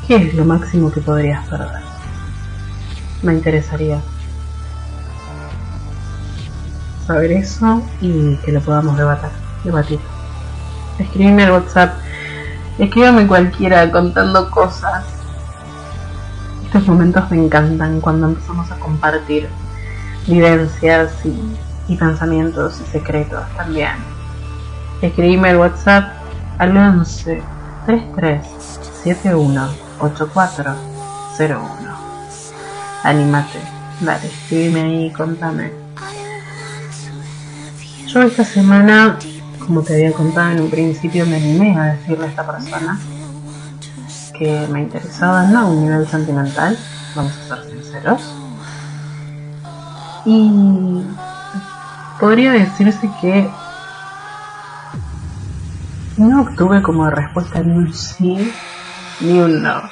[0.07, 1.81] ¿Qué es lo máximo que podrías perder?
[3.21, 4.01] Me interesaría
[7.05, 9.29] saber eso y que lo podamos debatir.
[9.63, 9.99] debatir.
[10.99, 11.93] Escríbeme al WhatsApp,
[12.77, 15.03] escríbame cualquiera contando cosas.
[16.65, 19.49] Estos momentos me encantan cuando empezamos a compartir
[20.27, 23.91] vivencias y, pensamientos y secretos también.
[25.01, 26.13] Escribime al WhatsApp
[26.57, 27.41] al 11
[27.85, 28.45] 33
[29.03, 31.61] 71 8401.
[33.03, 33.59] Anímate,
[33.99, 35.80] dale, escríbeme ahí, contame.
[38.13, 39.17] Yo esta semana,
[39.59, 42.99] como te había contado en un principio, me animé a decirle a esta persona
[44.37, 46.77] que me interesaba no a un nivel sentimental,
[47.15, 48.21] vamos a ser sinceros,
[50.25, 51.03] y
[52.19, 53.49] podría decirse que
[56.17, 58.51] no obtuve como respuesta ni un sí
[59.21, 59.83] ni un no.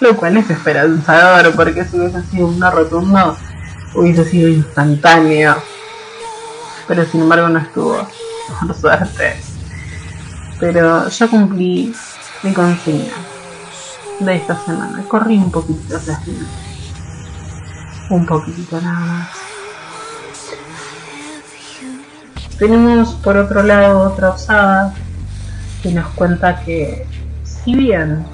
[0.00, 3.36] Lo cual es esperanzador porque si hubiese sido un no rotundo
[3.94, 5.56] hubiese sido instantáneo.
[6.88, 8.08] Pero sin embargo no estuvo,
[8.60, 9.36] por suerte.
[10.58, 11.94] Pero yo cumplí
[12.42, 13.12] mi consigna
[14.20, 15.04] de esta semana.
[15.06, 16.18] Corrí un poquito hacia
[18.10, 19.28] Un poquito nada más.
[22.58, 24.92] Tenemos por otro lado otra osada
[25.82, 27.06] que nos cuenta que
[27.44, 28.24] si bien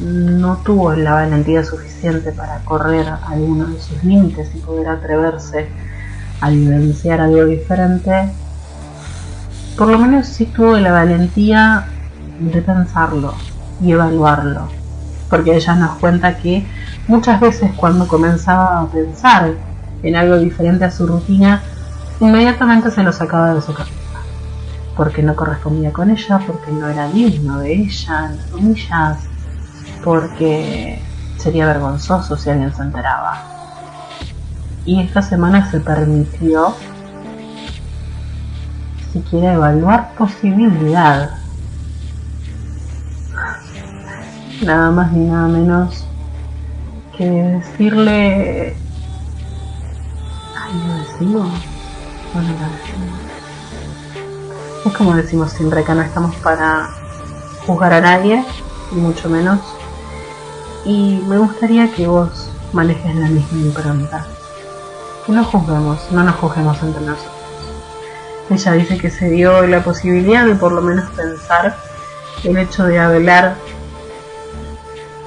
[0.00, 5.68] no tuvo la valentía suficiente para correr alguno de sus límites y poder atreverse
[6.40, 8.32] a vivenciar algo diferente,
[9.76, 11.86] por lo menos sí tuvo la valentía
[12.40, 13.34] de pensarlo
[13.82, 14.68] y evaluarlo,
[15.28, 16.66] porque ella nos cuenta que
[17.08, 19.54] muchas veces cuando comenzaba a pensar
[20.02, 21.62] en algo diferente a su rutina,
[22.20, 23.94] inmediatamente se lo sacaba de su cabeza,
[24.96, 29.18] porque no correspondía con ella, porque no era digno de ella, en comillas,
[30.02, 31.00] porque
[31.36, 33.59] sería vergonzoso si alguien se enteraba.
[34.84, 36.74] Y esta semana se permitió
[39.12, 41.30] siquiera evaluar posibilidad.
[44.62, 46.04] Nada más ni nada menos
[47.16, 48.76] que decirle...
[50.56, 51.50] Ay, lo decimos.
[52.32, 52.48] Bueno,
[54.86, 56.88] Es como decimos siempre, acá no estamos para
[57.66, 58.44] juzgar a nadie,
[58.92, 59.58] y mucho menos.
[60.84, 64.26] Y me gustaría que vos manejes la misma impronta.
[65.30, 67.32] No juzguemos, no nos juzguemos entre nosotros.
[68.50, 71.76] Ella dice que se dio la posibilidad de por lo menos pensar
[72.42, 73.54] el hecho de hablar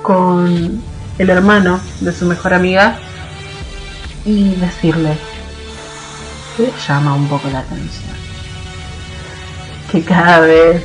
[0.01, 0.83] con
[1.17, 2.97] el hermano de su mejor amiga
[4.25, 5.17] y decirle,
[6.57, 8.11] que llama un poco la atención.
[9.89, 10.83] Que cada vez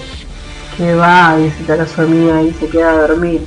[0.76, 3.44] que va a visitar a su amiga y se queda a dormir,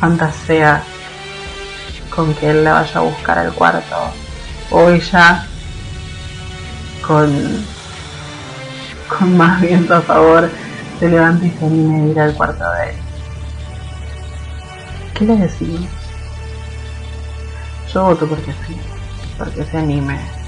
[0.00, 0.84] fantasea
[2.20, 3.96] con que él la vaya a buscar al cuarto
[4.70, 5.46] o ella
[7.06, 7.64] con,
[9.08, 10.50] con más viento a favor
[10.98, 12.96] se levanta y se anime a ir al cuarto de él.
[15.14, 15.88] ¿Qué le decimos?
[17.92, 18.76] Yo voto porque sí,
[19.38, 20.40] porque se anime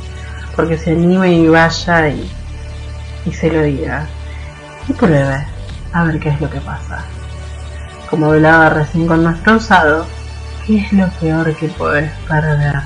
[0.55, 4.07] porque se anime y vaya y, se lo diga.
[4.89, 5.47] Y pruebe
[5.93, 7.05] a ver qué es lo que pasa.
[8.11, 10.07] Como hablaba recién con nuestro usado,
[10.67, 12.83] ¿qué es lo peor que puedes perder?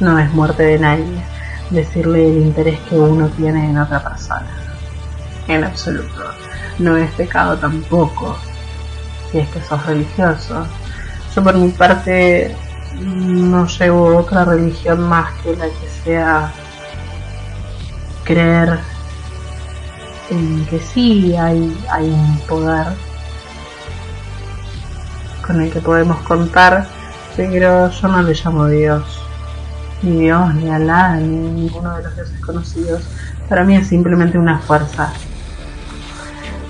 [0.00, 1.22] No es muerte de nadie
[1.70, 4.46] decirle el interés que uno tiene en otra persona.
[5.46, 6.30] En absoluto.
[6.78, 8.36] No es pecado tampoco.
[9.30, 10.66] Si es que sos religioso.
[11.34, 12.56] Yo por mi parte
[13.00, 16.52] no llevo otra religión más que la que sea
[18.24, 18.78] creer
[20.30, 23.07] en que sí hay, hay un poder
[25.48, 26.86] con el que podemos contar,
[27.34, 29.02] pero yo no le llamo Dios,
[30.02, 33.02] ni Dios, ni Alá, ni ninguno de los dioses conocidos.
[33.48, 35.10] Para mí es simplemente una fuerza.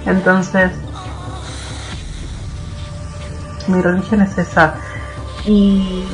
[0.07, 0.71] Entonces,
[3.67, 4.75] mi religión es esa
[5.45, 6.05] y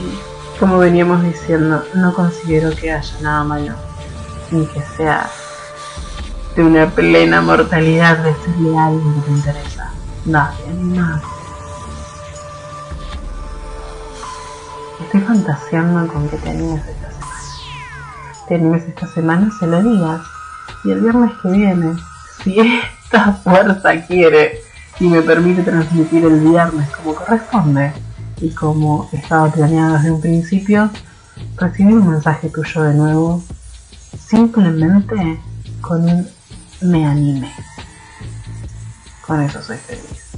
[0.59, 3.75] como veníamos diciendo, no considero que haya nada malo,
[4.51, 5.29] ni que sea
[6.57, 9.91] de una plena mortalidad decirle a alguien que te interesa.
[10.25, 11.21] Nadie, nada.
[15.01, 17.37] Estoy fantaseando con que te animes esta semana.
[18.49, 20.21] Te animes esta semana, se lo digas.
[20.85, 21.97] Y el viernes que viene,
[22.43, 24.61] si esta fuerza quiere
[25.01, 27.93] y me permite transmitir el viernes como corresponde,
[28.41, 30.91] y como estaba planeado desde un principio,
[31.57, 33.43] recibir un mensaje tuyo de nuevo
[34.19, 35.41] simplemente
[35.81, 36.29] con un
[36.83, 37.53] me anime.
[39.27, 40.33] Con eso soy feliz.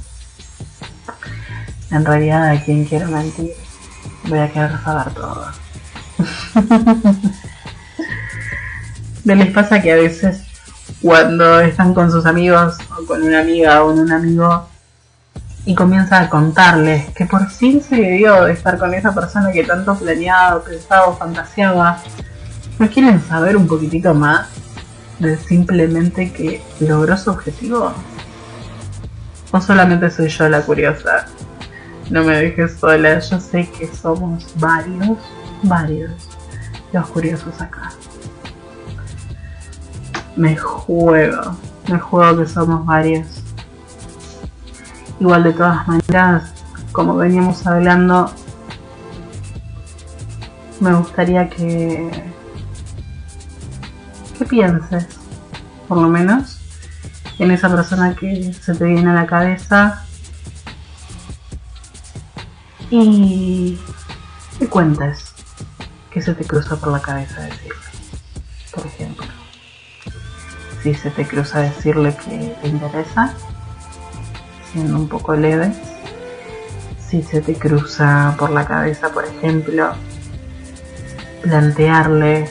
[1.91, 3.53] En realidad, a quien quiero mentir,
[4.27, 5.47] voy a querer saber todo.
[9.25, 10.43] ¿No les pasa que a veces
[11.01, 14.67] cuando están con sus amigos o con una amiga o con un amigo
[15.65, 19.51] y comienza a contarles que por fin se le dio de estar con esa persona
[19.51, 22.01] que tanto planeaba, pensaba fantaseaba,
[22.79, 24.47] ¿no quieren saber un poquitito más
[25.19, 27.93] de simplemente que logró su objetivo?
[29.51, 31.27] ¿O solamente soy yo la curiosa?
[32.09, 35.17] No me dejes sola, yo sé que somos varios,
[35.63, 36.11] varios
[36.93, 37.91] los curiosos acá.
[40.35, 41.57] Me juego,
[41.89, 43.43] me juego que somos varios
[45.19, 46.53] Igual de todas maneras,
[46.91, 48.31] como veníamos hablando,
[50.79, 52.11] me gustaría que,
[54.37, 55.07] que pienses,
[55.87, 56.59] por lo menos,
[57.39, 60.03] en esa persona que se te viene a la cabeza
[62.89, 63.79] y,
[64.59, 65.33] y cuentes
[66.11, 67.75] que se te cruza por la cabeza decirle,
[68.73, 69.27] por ejemplo.
[70.83, 73.33] Si se te cruza decirle que te interesa,
[74.71, 75.71] siendo un poco leve.
[77.07, 79.93] Si se te cruza por la cabeza, por ejemplo,
[81.41, 82.49] plantearle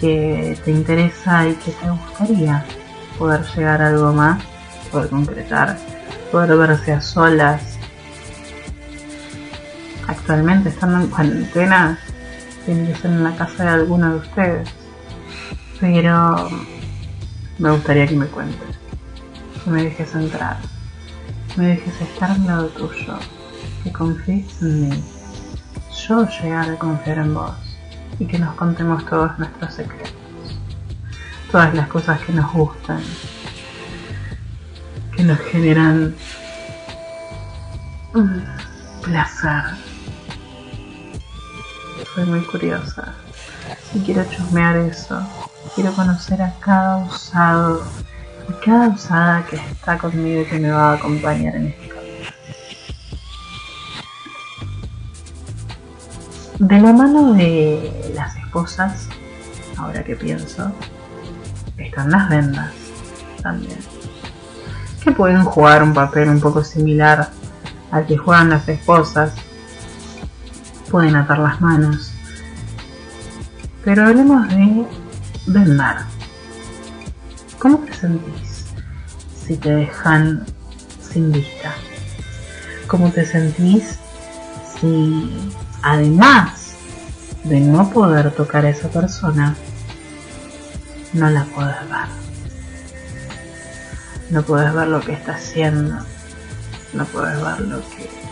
[0.00, 2.64] que te interesa y que te gustaría
[3.18, 4.42] poder llegar a algo más,
[4.90, 5.78] poder concretar,
[6.32, 7.73] poder verse a solas.
[10.06, 11.98] Actualmente estando en cuarentena,
[12.64, 14.68] tiene que ser en la casa de alguno de ustedes.
[15.80, 16.48] Pero
[17.58, 18.78] me gustaría que me cuentes,
[19.64, 20.56] que me dejes entrar
[21.56, 23.16] me dejes estar al lado tuyo,
[23.82, 25.04] que confíes en mí,
[26.06, 27.52] yo llegar a confiar en vos
[28.18, 30.12] y que nos contemos todos nuestros secretos,
[31.52, 33.00] todas las cosas que nos gustan,
[35.16, 36.14] que nos generan
[39.02, 39.93] placer.
[42.14, 43.12] Soy muy curiosa
[43.92, 45.20] y quiero chusmear eso,
[45.74, 47.82] quiero conocer a cada usado
[48.48, 52.28] y cada usada que está conmigo y que me va a acompañar en este camino.
[56.60, 59.08] De la mano de las esposas,
[59.76, 60.70] ahora que pienso,
[61.78, 62.70] están las vendas
[63.42, 63.78] también,
[65.02, 67.30] que pueden jugar un papel un poco similar
[67.90, 69.32] al que juegan las esposas.
[70.94, 72.12] Pueden atar las manos.
[73.84, 74.86] Pero hablemos de
[75.44, 76.04] vendar.
[77.58, 78.66] ¿Cómo te sentís
[79.44, 80.46] si te dejan
[81.00, 81.74] sin vista?
[82.86, 83.98] ¿Cómo te sentís
[84.80, 85.50] si
[85.82, 86.76] además
[87.42, 89.56] de no poder tocar a esa persona,
[91.12, 92.08] no la puedes ver?
[94.30, 95.98] No puedes ver lo que está haciendo,
[96.92, 98.23] no puedes ver lo que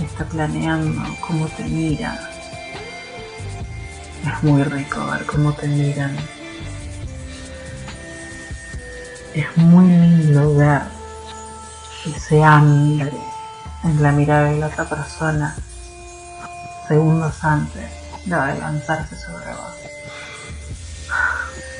[0.00, 2.18] está planeando, cómo te mira.
[4.26, 6.16] Es muy rico ver cómo te miran
[9.34, 10.82] es muy lindo ver
[12.06, 13.10] ese hambre
[13.82, 15.56] en la mirada de la otra persona
[16.86, 17.90] segundos antes
[18.24, 19.74] de lanzarse sobre vos.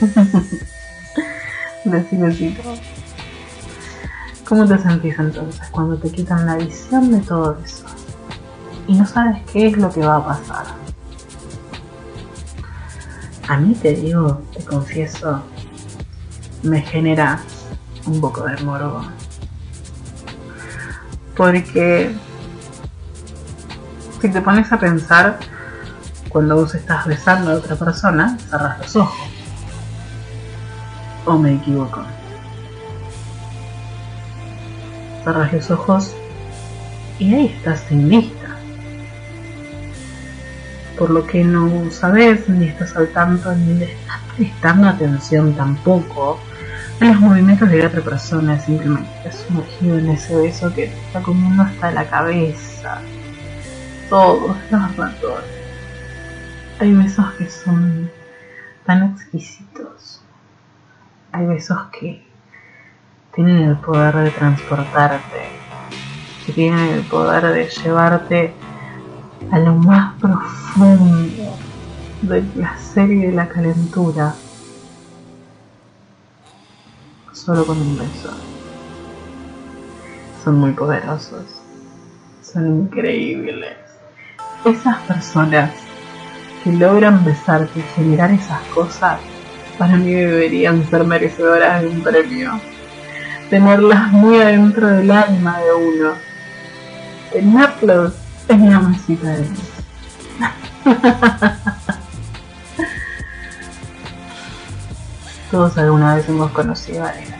[1.85, 2.57] Decime
[4.49, 7.85] ¿Cómo te sentís entonces cuando te quitan la visión de todo eso?
[8.87, 10.67] Y no sabes qué es lo que va a pasar.
[13.49, 15.43] A mí te digo, te confieso,
[16.63, 17.41] me genera
[18.07, 19.03] un poco de morbo.
[21.37, 22.15] Porque
[24.21, 25.39] si te pones a pensar,
[26.31, 29.29] cuando vos estás besando a otra persona, cerras los ojos.
[31.27, 32.03] ¿O me equivoco?
[35.23, 36.15] Cerras los ojos
[37.19, 38.44] y ahí estás sin vista.
[40.99, 46.39] Por lo que no sabes, ni estás al tanto, ni le estás prestando atención tampoco
[47.01, 51.23] los movimientos de la otra persona, simplemente estás sumergido en ese beso que te está
[51.23, 53.01] comiendo hasta la cabeza.
[54.09, 55.43] Todos los ratos.
[56.79, 58.11] Hay besos que son
[58.87, 60.23] tan exquisitos.
[61.33, 62.25] Hay besos que
[63.35, 65.49] tienen el poder de transportarte,
[66.47, 68.55] que tienen el poder de llevarte
[69.55, 71.57] a lo más profundo
[72.23, 74.35] del placer y de la calentura
[77.33, 78.31] solo con un beso.
[80.43, 81.45] Son muy poderosos,
[82.43, 83.77] son increíbles.
[84.65, 85.71] Esas personas
[86.65, 89.21] que logran besarte y generar esas cosas,
[89.79, 92.61] para mí deberían ser merecedoras de un premio.
[93.51, 96.13] Tenerlas muy adentro del alma de uno.
[97.33, 99.47] Tenerlos mesita de
[105.51, 107.35] Todos alguna vez hemos conocido a alguien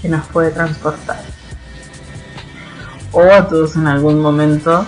[0.00, 1.20] que nos puede transportar.
[3.12, 4.86] O a todos en algún momento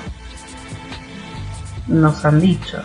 [1.86, 2.82] nos han dicho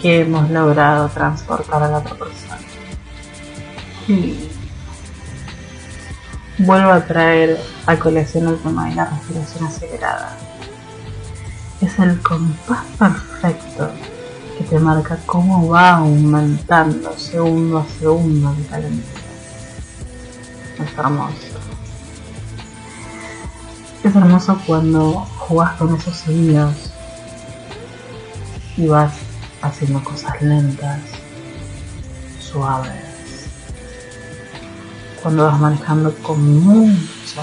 [0.00, 2.58] que hemos logrado transportar a la otra persona.
[4.08, 4.48] Y
[6.58, 10.45] vuelvo a traer a colección el tema de la respiración acelerada.
[11.80, 13.90] Es el compás perfecto
[14.56, 19.04] que te marca cómo va aumentando segundo a segundo el calendario.
[20.78, 21.36] Es hermoso.
[24.02, 26.74] Es hermoso cuando jugás con esos sonidos
[28.78, 29.12] y vas
[29.60, 31.00] haciendo cosas lentas,
[32.40, 33.50] suaves.
[35.22, 37.42] Cuando vas manejando con mucha,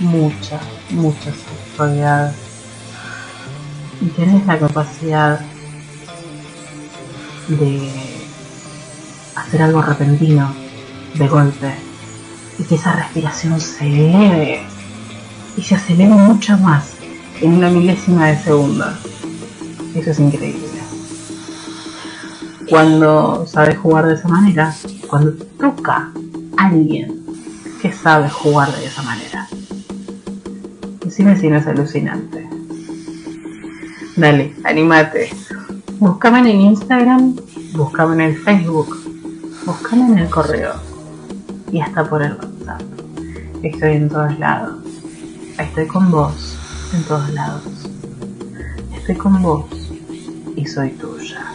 [0.00, 0.58] mucha,
[0.90, 2.32] mucha sexualidad
[4.00, 5.40] y tienes la capacidad
[7.48, 7.90] de
[9.34, 10.54] hacer algo repentino,
[11.14, 11.74] de golpe,
[12.58, 14.62] y que esa respiración se eleve
[15.56, 16.94] y se acelere mucho más
[17.40, 18.86] en una milésima de segundo.
[19.94, 20.68] Eso es increíble.
[22.68, 24.74] Cuando sabes jugar de esa manera,
[25.08, 26.10] cuando toca
[26.56, 27.24] a alguien
[27.80, 29.46] que sabe jugar de esa manera.
[31.04, 32.53] Decime si no es alucinante.
[34.16, 35.28] Dale, animate.
[35.98, 37.34] Búscame en Instagram,
[37.74, 38.96] búscame en el Facebook,
[39.66, 40.74] búscame en el correo
[41.72, 42.80] y hasta por el WhatsApp.
[43.64, 44.84] Estoy en todos lados.
[45.58, 46.56] Estoy con vos
[46.94, 47.64] en todos lados.
[48.94, 49.66] Estoy con vos
[50.54, 51.52] y soy tuya.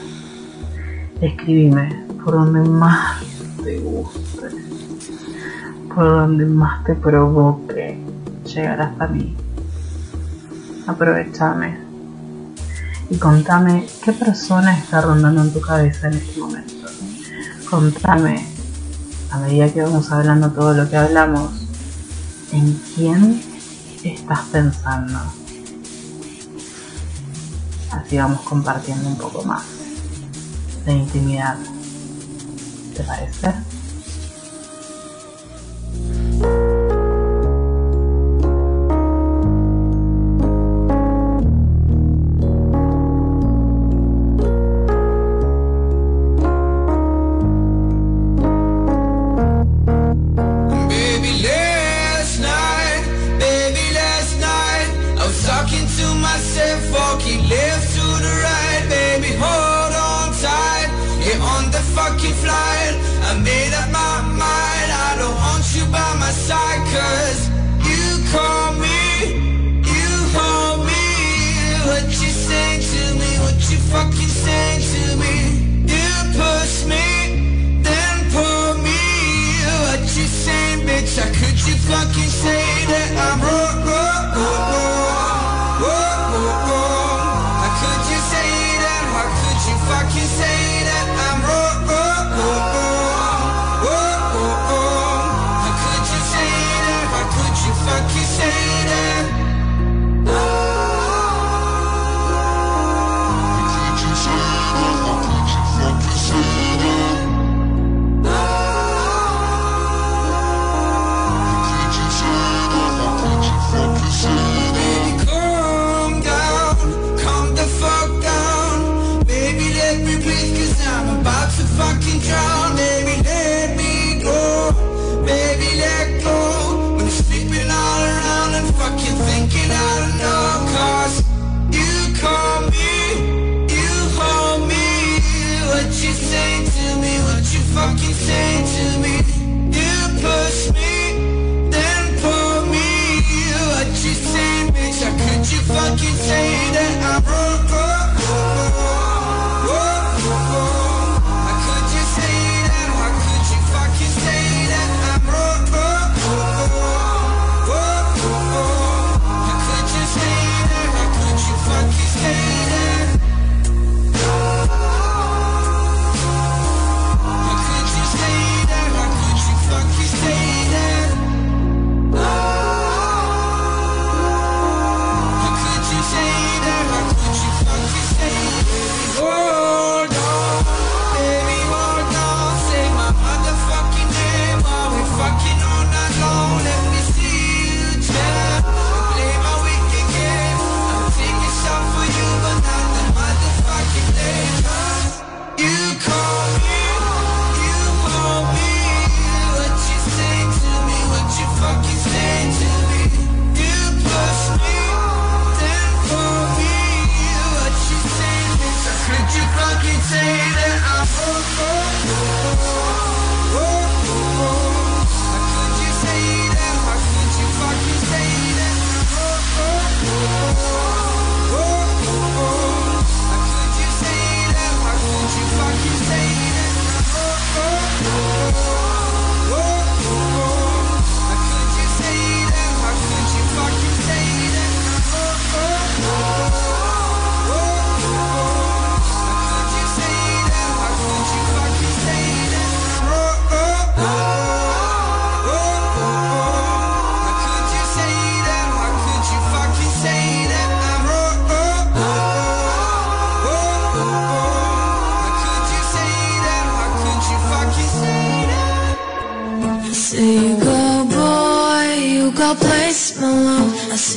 [1.22, 3.24] Escribime por donde más
[3.64, 4.50] te guste,
[5.96, 7.98] por donde más te provoque
[8.44, 9.34] llegar hasta mí.
[10.88, 11.89] Aprovechame
[13.10, 16.88] y contame qué persona está rondando en tu cabeza en este momento.
[17.70, 18.46] Contame,
[19.32, 21.52] a medida que vamos hablando todo lo que hablamos,
[22.52, 23.42] en quién
[24.04, 25.20] estás pensando.
[27.92, 29.64] Así vamos compartiendo un poco más
[30.86, 31.58] de intimidad.
[32.96, 33.54] ¿Te parece?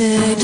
[0.04, 0.41] Ay,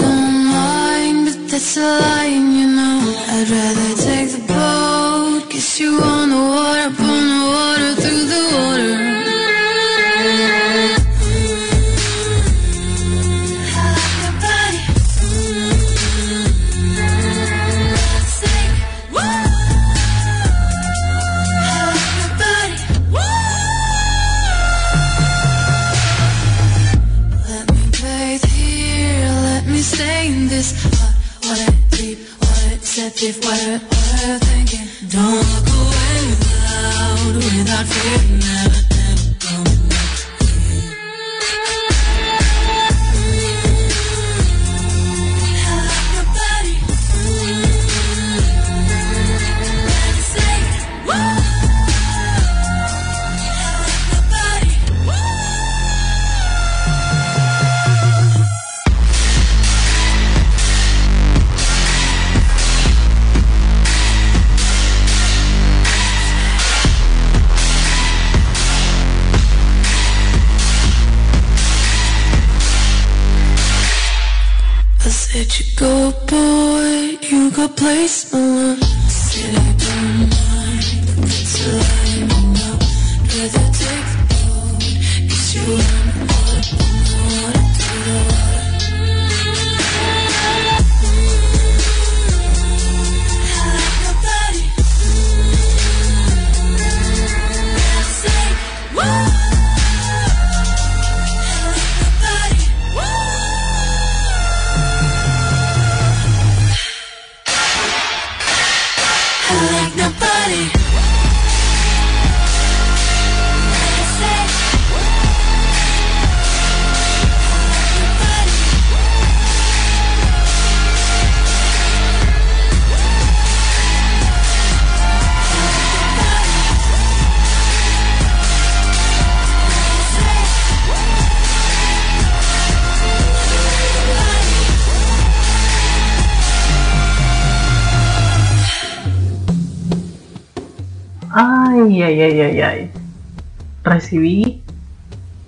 [144.09, 144.62] Recibí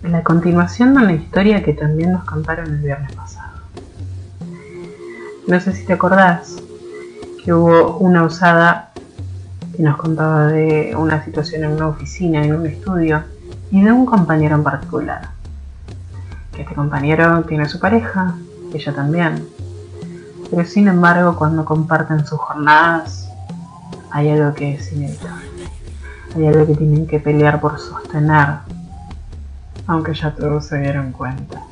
[0.03, 3.53] la continuación de una historia que también nos contaron el viernes pasado.
[5.47, 6.57] No sé si te acordás
[7.43, 8.91] que hubo una usada
[9.75, 13.23] que nos contaba de una situación en una oficina, en un estudio,
[13.71, 15.31] y de un compañero en particular.
[16.55, 18.35] Que este compañero tiene su pareja,
[18.75, 19.49] ella también.
[20.51, 23.27] Pero sin embargo, cuando comparten sus jornadas,
[24.11, 25.50] hay algo que es inevitable.
[26.37, 28.59] Hay algo que tienen que pelear por sostener,
[29.87, 31.63] aunque ya todos se dieron cuenta.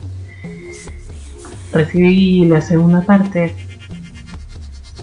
[1.73, 3.55] Recibí la segunda parte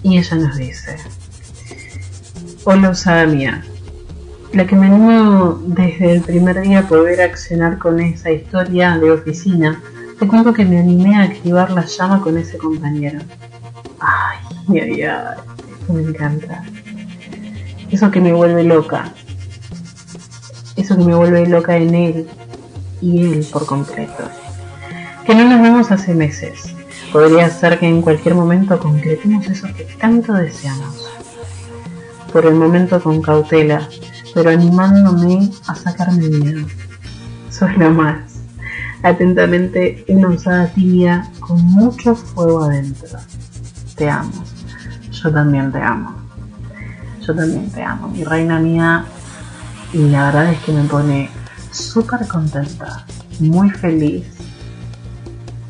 [0.02, 0.96] y ella nos dice,
[2.64, 3.26] Hola usada
[4.52, 9.10] la que me animó desde el primer día a poder accionar con esa historia de
[9.10, 9.82] oficina,
[10.18, 13.20] te cuento que me animé a activar la llama con ese compañero.
[14.00, 15.36] Ay, ay, ay,
[15.88, 16.64] me encanta.
[17.90, 19.12] Eso que me vuelve loca,
[20.76, 22.28] eso que me vuelve loca en él
[23.00, 24.24] y él por completo.
[25.24, 26.74] Que no nos vemos hace meses.
[27.12, 31.08] Podría ser que en cualquier momento concretemos eso que tanto deseamos.
[32.32, 33.88] Por el momento con cautela,
[34.34, 36.66] pero animándome a sacarme miedo.
[37.50, 38.40] Sos más.
[39.02, 43.18] Atentamente, una usada tibia con mucho fuego adentro.
[43.94, 44.44] Te amo.
[45.10, 46.14] Yo también te amo.
[47.26, 48.08] Yo también te amo.
[48.08, 49.06] Mi reina mía,
[49.92, 51.30] y la verdad es que me pone
[51.70, 53.04] súper contenta,
[53.40, 54.26] muy feliz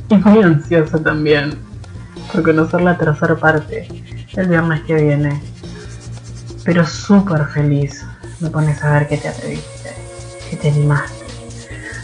[0.08, 1.58] y muy ansiosa también
[2.32, 3.88] por conocer la tercera parte
[4.36, 5.40] el viernes que viene.
[6.64, 8.04] pero súper feliz
[8.40, 9.94] me pones a ver que te atreviste,
[10.50, 11.24] que te animaste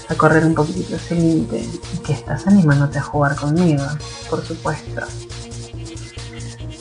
[0.09, 1.59] a correr un poquito ese límite
[1.95, 3.85] y que estás animándote a jugar conmigo,
[4.31, 5.03] por supuesto.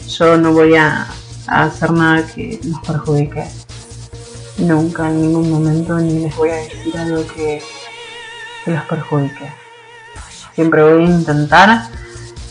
[0.07, 1.07] Yo no voy a,
[1.47, 3.45] hacer nada que nos perjudique.
[4.61, 7.63] Nunca, en ningún momento, ni les voy a decir algo que,
[8.67, 9.51] los perjudique.
[10.53, 11.89] Siempre voy a intentar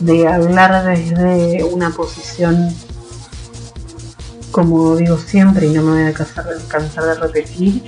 [0.01, 2.75] de hablar desde una posición,
[4.51, 7.85] como digo siempre, y no me voy a cansar de repetir,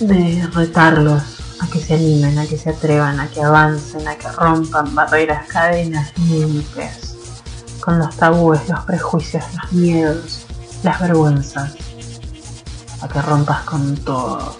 [0.00, 1.22] de retarlos
[1.60, 5.48] a que se animen, a que se atrevan, a que avancen, a que rompan barreras,
[5.48, 7.16] cadenas, límites,
[7.80, 10.46] con los tabúes, los prejuicios, los miedos,
[10.82, 11.85] las vergüenzas,
[13.00, 14.56] a que rompas con todo,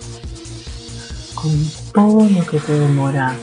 [1.34, 3.34] con todo lo que te demora,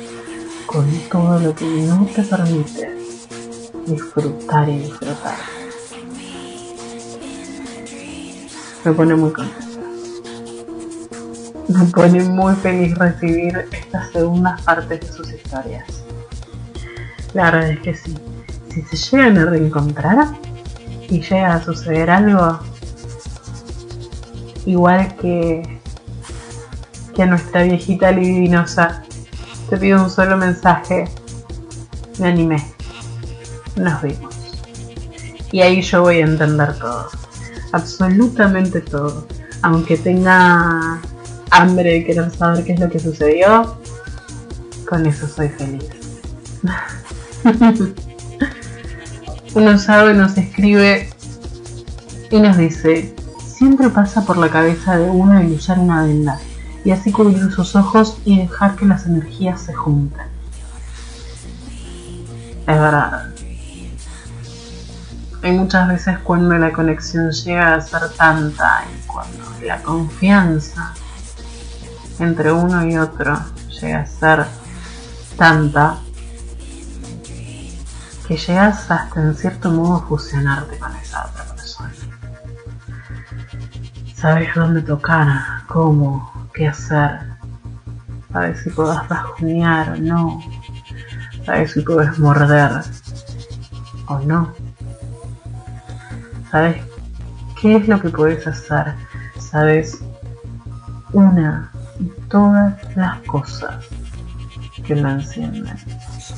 [0.65, 2.89] con todo lo que no te permite
[3.85, 5.37] disfrutar y disfrutar.
[8.85, 9.73] Me pone muy contento
[11.67, 16.03] me pone muy feliz recibir estas segundas partes de sus historias.
[17.33, 18.15] La verdad es que sí,
[18.69, 20.27] si se llegan a reencontrar
[21.09, 22.59] y llega a suceder algo,
[24.65, 25.61] igual que,
[27.15, 29.03] que a nuestra viejita libidinosa,
[29.69, 31.05] te pido un solo mensaje,
[32.19, 32.63] me animé,
[33.75, 34.35] nos vimos.
[35.51, 37.09] Y ahí yo voy a entender todo,
[37.71, 39.27] absolutamente todo,
[39.61, 41.01] aunque tenga
[41.51, 43.77] hambre de querer saber qué es lo que sucedió,
[44.89, 45.85] con eso soy feliz.
[49.53, 51.09] Uno sabe, nos escribe
[52.31, 53.13] y nos dice,
[53.63, 56.37] siempre pasa por la cabeza de uno el usar una venda
[56.83, 60.27] y así cubrir sus ojos y dejar que las energías se junten.
[62.67, 63.29] Es verdad.
[65.41, 70.93] Hay muchas veces cuando la conexión llega a ser tanta y cuando la confianza
[72.19, 73.39] entre uno y otro
[73.79, 74.45] llega a ser
[75.37, 75.99] tanta
[78.27, 81.52] que llegas hasta en cierto modo fusionarte con esa otra persona.
[84.23, 87.19] Sabes dónde tocar, cómo, qué hacer.
[88.31, 90.41] Sabes si podés bajonear o no.
[91.45, 92.71] Sabes si puedes morder
[94.07, 94.53] o no.
[96.49, 96.77] Sabes
[97.59, 98.93] qué es lo que puedes hacer.
[99.39, 100.01] Sabes
[101.11, 101.69] una
[102.29, 103.83] todas las cosas
[104.85, 105.75] que lo encienden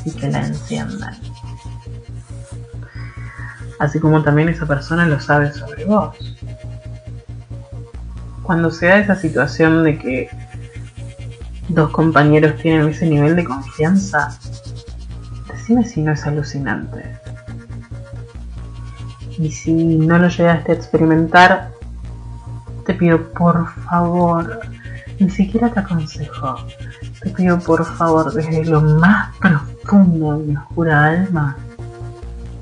[0.05, 1.15] y que la enciendan.
[3.77, 6.34] Así como también esa persona lo sabe sobre vos.
[8.45, 10.29] Cuando se da esa situación de que
[11.67, 14.37] dos compañeros tienen ese nivel de confianza,
[15.51, 17.17] decime si no es alucinante.
[19.39, 21.71] Y si no lo llegaste a experimentar,
[22.85, 24.59] te pido por favor
[25.19, 26.55] ni siquiera te aconsejo.
[27.23, 31.57] Te pido por favor desde lo más profundo de mi oscura alma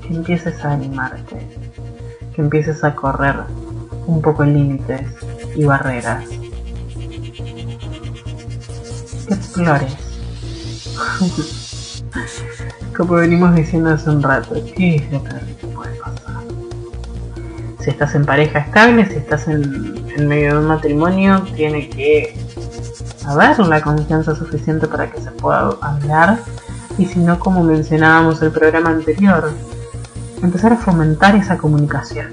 [0.00, 1.46] que empieces a animarte,
[2.34, 3.36] que empieces a correr
[4.06, 5.02] un poco límites
[5.54, 6.24] y barreras.
[9.26, 9.96] Que explores.
[12.96, 16.44] Como venimos diciendo hace un rato, ¿qué es lo que puede pasar?
[17.80, 22.38] Si estás en pareja estable, si estás en, en medio de un matrimonio, tiene que
[23.26, 26.38] haber la confianza suficiente para que se pueda hablar
[26.98, 29.52] y si no, como mencionábamos el programa anterior,
[30.42, 32.28] empezar a fomentar esa comunicación.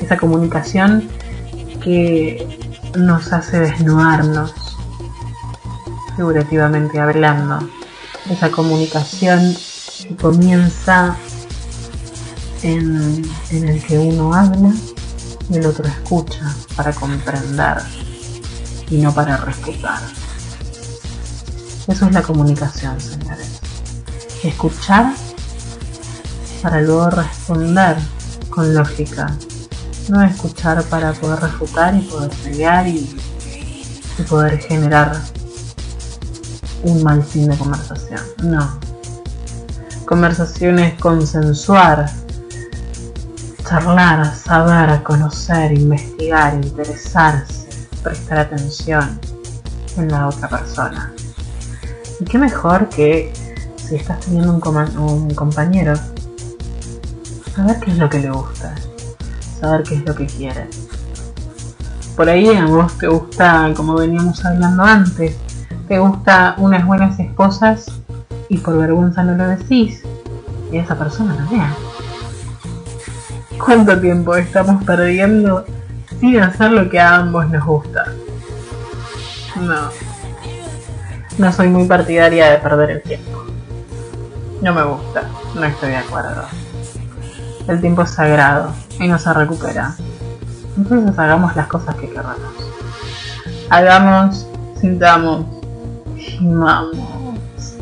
[0.00, 1.08] Esa comunicación
[1.86, 2.44] que
[2.96, 4.52] nos hace desnudarnos,
[6.16, 7.60] figurativamente hablando.
[8.28, 9.56] Esa comunicación
[10.02, 11.16] que comienza
[12.64, 13.22] en,
[13.52, 14.72] en el que uno habla
[15.48, 17.76] y el otro escucha para comprender
[18.90, 20.00] y no para respetar.
[21.86, 23.60] Eso es la comunicación, señores.
[24.42, 25.12] Escuchar
[26.60, 27.96] para luego responder
[28.50, 29.36] con lógica.
[30.08, 33.16] No escuchar para poder refutar y poder pelear y,
[34.28, 35.12] poder generar
[36.82, 38.20] un mal fin de conversación.
[38.42, 38.78] No.
[40.06, 42.10] Conversación es consensuar,
[43.68, 47.66] charlar, saber, conocer, investigar, interesarse
[48.06, 49.18] prestar atención
[49.96, 51.12] en la otra persona.
[52.20, 53.32] Y qué mejor que
[53.76, 55.94] si estás teniendo un, compañero,
[57.54, 58.76] saber qué es lo que le gusta,
[59.56, 60.68] saber qué es lo que quiere.
[62.16, 65.36] Por ahí a vos te gusta, como veníamos hablando antes,
[65.88, 68.00] te gusta unas buenas esposas
[68.48, 70.02] y por vergüenza no lo decís.
[70.72, 71.66] Y esa persona también.
[73.58, 75.64] cuánto tiempo estamos perdiendo
[76.20, 78.04] sin hacer lo que a ambos nos gusta.
[79.60, 79.90] No.
[81.38, 83.44] No soy muy partidaria de perder el tiempo.
[84.62, 86.44] No me gusta, no estoy de acuerdo.
[87.68, 89.94] El tiempo es sagrado y no se recupera.
[90.76, 92.36] Entonces hagamos las cosas que queramos.
[93.70, 94.46] Hagamos,
[94.80, 95.46] sintamos,
[96.16, 97.76] gimamos.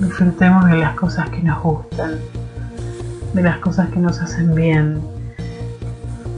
[0.00, 2.18] Disfrutemos de las cosas que nos gustan,
[3.32, 5.00] de las cosas que nos hacen bien,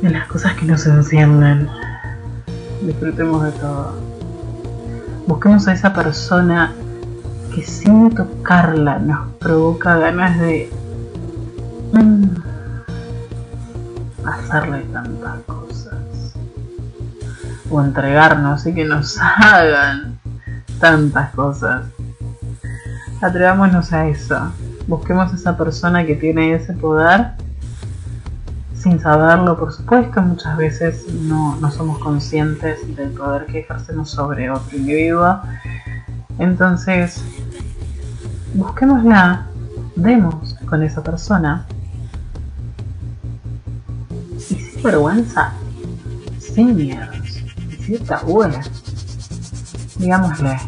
[0.01, 1.69] de las cosas que nos encienden.
[2.83, 3.95] Disfrutemos de todo.
[5.27, 6.73] Busquemos a esa persona
[7.55, 10.71] que sin tocarla nos provoca ganas de
[11.93, 12.50] mm,
[14.27, 16.35] hacerle tantas cosas
[17.71, 20.19] o entregarnos y que nos hagan
[20.81, 21.85] tantas cosas.
[23.21, 24.53] Atrevámonos a eso.
[24.87, 27.33] Busquemos a esa persona que tiene ese poder
[28.81, 30.23] sin saberlo, por supuesto.
[30.23, 35.41] Muchas veces no, no somos conscientes del poder que ejercemos sobre otro individuo.
[36.39, 37.23] Entonces,
[38.55, 39.47] busquémosla,
[39.97, 41.67] demos con esa persona.
[44.83, 45.53] Vergüenza,
[46.39, 47.17] sin miedos,
[47.85, 48.61] si está buena,
[49.97, 50.59] digámosle,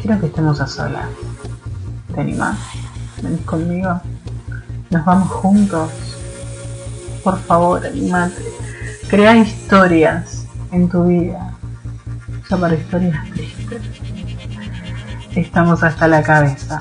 [0.00, 1.08] quiero que estemos a solas.
[2.14, 2.58] ¿Te animás?
[3.22, 4.00] ¿Venís conmigo?
[4.90, 5.90] Nos vamos juntos.
[7.22, 8.42] Por favor, animate.
[9.08, 11.54] Crea historias en tu vida.
[12.48, 13.82] Ya para historias tristes
[15.34, 16.80] estamos hasta la cabeza.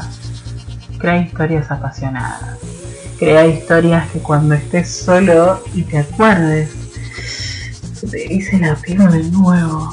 [0.97, 2.57] Crea historias apasionadas.
[3.17, 6.69] Crea historias que cuando estés solo y te acuerdes,
[8.09, 9.91] te dice la piel de nuevo.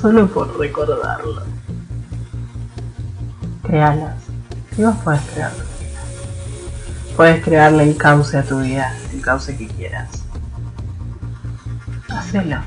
[0.00, 1.42] Solo por recordarlo.
[3.62, 4.16] Créalas.
[4.76, 5.52] Y vos puedes crear.
[7.16, 10.10] Puedes crearle el cauce a tu vida, el cauce que quieras.
[12.08, 12.60] Hacelo.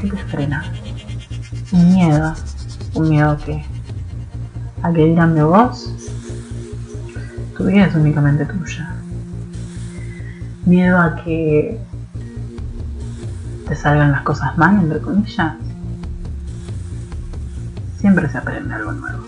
[0.00, 0.72] ¿Qué te frena?
[1.72, 2.34] Miedo
[2.94, 3.64] un miedo a que
[4.82, 5.90] a que digan de vos
[7.60, 8.90] tu vida es únicamente tuya.
[10.64, 11.78] Miedo a que
[13.68, 15.56] te salgan las cosas mal entre comillas.
[17.98, 19.24] Siempre se aprende algo nuevo.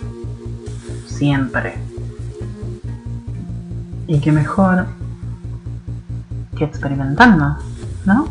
[1.07, 1.75] Siempre.
[4.07, 4.87] Y que mejor
[6.57, 7.59] que experimentando
[8.07, 8.29] ¿no?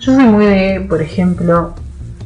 [0.00, 1.74] Yo soy muy de, por ejemplo,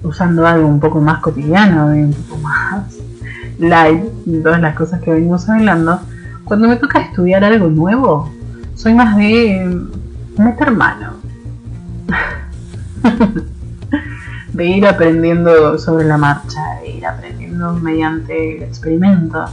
[0.05, 2.85] usando algo un poco más cotidiano un poco más
[3.59, 6.01] light todas las cosas que venimos hablando,
[6.45, 8.31] cuando me toca estudiar algo nuevo,
[8.75, 9.87] soy más de
[10.37, 11.15] meter mano.
[14.53, 19.45] de ir aprendiendo sobre la marcha, de ir aprendiendo mediante el experimento,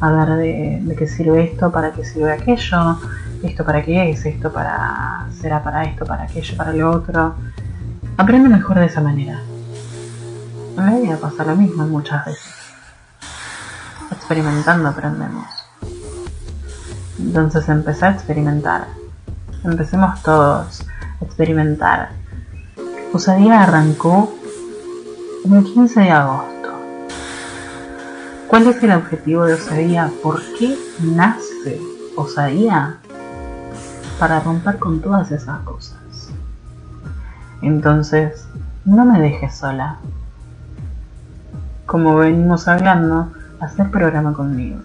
[0.00, 2.98] a ver de, de, qué sirve esto, para qué sirve aquello,
[3.42, 7.34] esto para qué es, esto para será para esto, para aquello, para lo otro.
[8.16, 9.40] Aprende mejor de esa manera.
[10.76, 12.47] A mí me pasa lo mismo muchas veces.
[14.28, 15.46] Experimentando aprendemos.
[17.18, 18.88] Entonces empecé a experimentar.
[19.64, 20.82] Empecemos todos
[21.18, 22.10] a experimentar.
[23.14, 24.30] Osadía arrancó
[25.46, 26.68] el 15 de agosto.
[28.48, 30.12] ¿Cuál es el objetivo de Osadía?
[30.22, 31.80] ¿Por qué nace
[32.14, 32.98] Osadía?
[34.20, 36.28] Para romper con todas esas cosas.
[37.62, 38.46] Entonces,
[38.84, 40.00] no me dejes sola
[41.86, 44.78] como venimos hablando, hacer programa conmigo.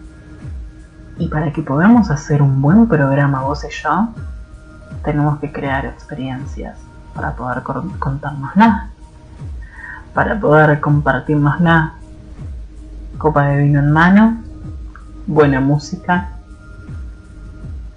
[1.17, 4.09] Y para que podamos hacer un buen programa vos y yo,
[5.03, 6.77] tenemos que crear experiencias
[7.13, 7.61] para poder
[7.99, 8.89] contárnosla,
[10.13, 11.93] para poder compartirnosla.
[13.17, 14.41] Copa de vino en mano,
[15.27, 16.31] buena música,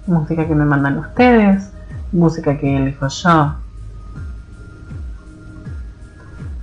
[0.05, 1.71] música que me mandan ustedes,
[2.11, 3.55] música que elijo yo.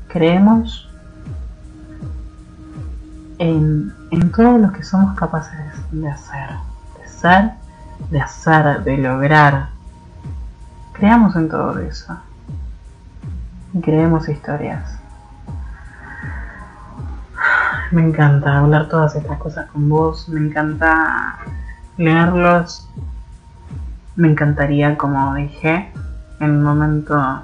[0.09, 0.89] Creemos
[3.39, 5.59] en, todo lo que somos capaces
[5.91, 6.51] de hacer,
[7.01, 7.51] de ser,
[8.11, 9.69] de hacer, de lograr.
[10.93, 12.17] Creamos en todo eso.
[13.73, 14.99] Y creemos historias.
[17.91, 21.39] Me encanta hablar todas estas cosas con vos, me encanta
[21.97, 22.89] leerlos.
[24.17, 25.93] Me encantaría, como dije,
[26.41, 27.43] en un momento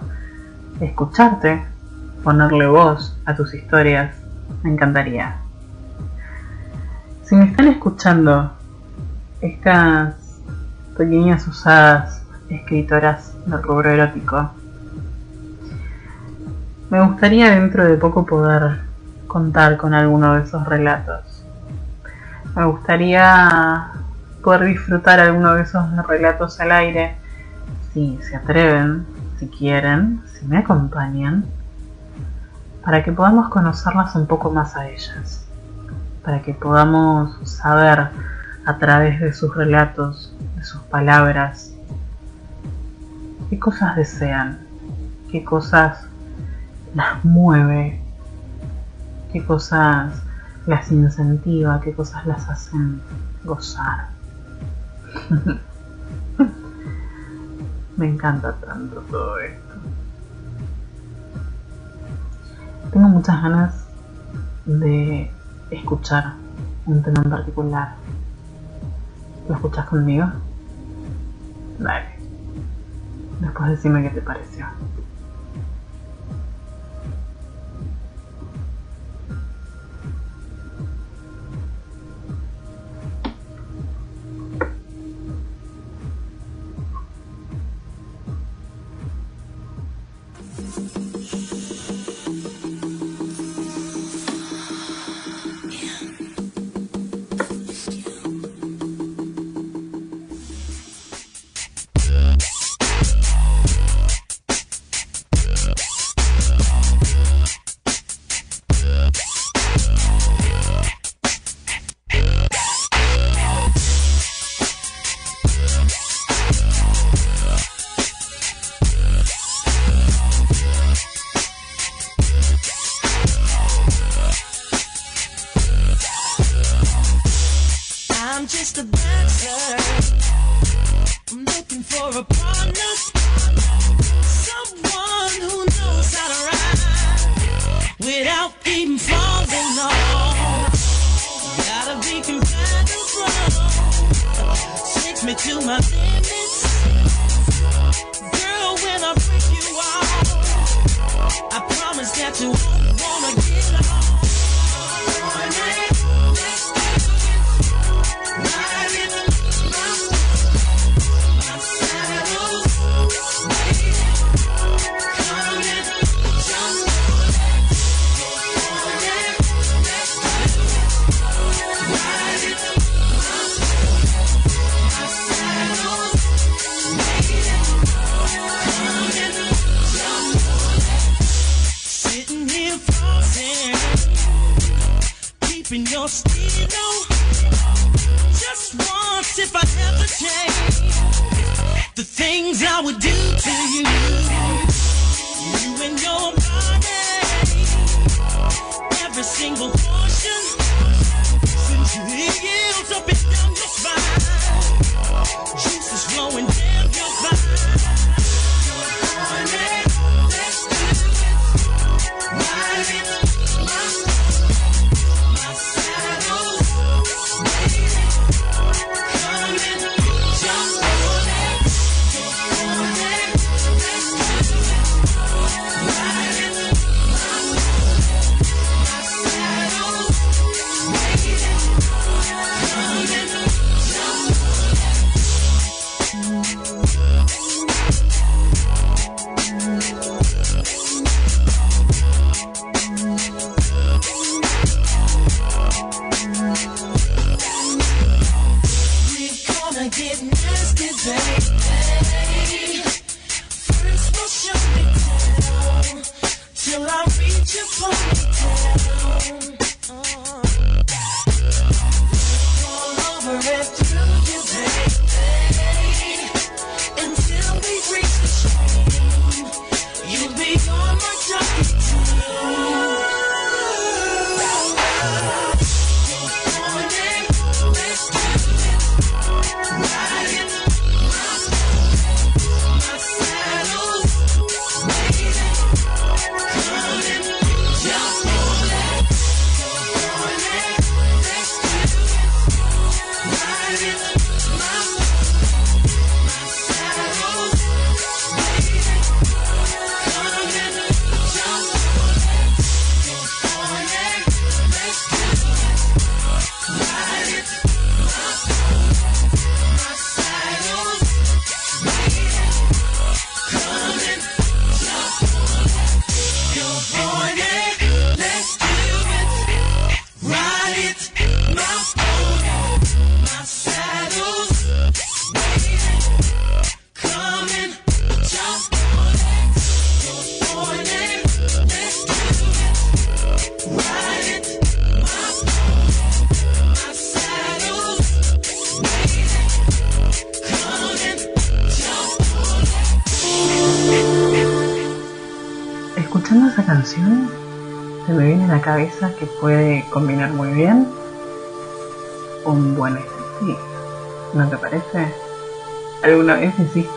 [0.80, 1.64] escucharte,
[2.22, 4.14] ponerle voz a tus historias.
[4.62, 5.36] Me encantaría.
[7.30, 8.50] Si me están escuchando
[9.40, 10.16] estas
[10.98, 14.50] pequeñas usadas escritoras del rubro erótico,
[16.90, 18.80] me gustaría dentro de poco poder
[19.28, 21.46] contar con alguno de esos relatos.
[22.56, 23.92] Me gustaría
[24.42, 27.16] poder disfrutar alguno de esos relatos al aire,
[27.92, 29.06] si se atreven,
[29.38, 31.44] si quieren, si me acompañan,
[32.84, 35.46] para que podamos conocerlas un poco más a ellas,
[36.22, 38.08] para que podamos saber
[38.66, 41.72] a través de sus relatos, de sus palabras,
[43.48, 44.58] qué cosas desean,
[45.30, 46.04] qué cosas
[46.94, 48.00] las mueve,
[49.32, 50.12] qué cosas
[50.66, 53.00] las incentiva, qué cosas las hacen
[53.44, 54.08] gozar.
[57.96, 59.74] Me encanta tanto todo esto.
[62.92, 63.84] Tengo muchas ganas
[64.64, 65.30] de
[65.70, 66.34] escuchar
[66.86, 67.94] un tema en particular.
[69.48, 70.26] ¿Lo escuchas conmigo?
[71.78, 72.06] Dale.
[73.40, 74.66] Después decime qué te pareció.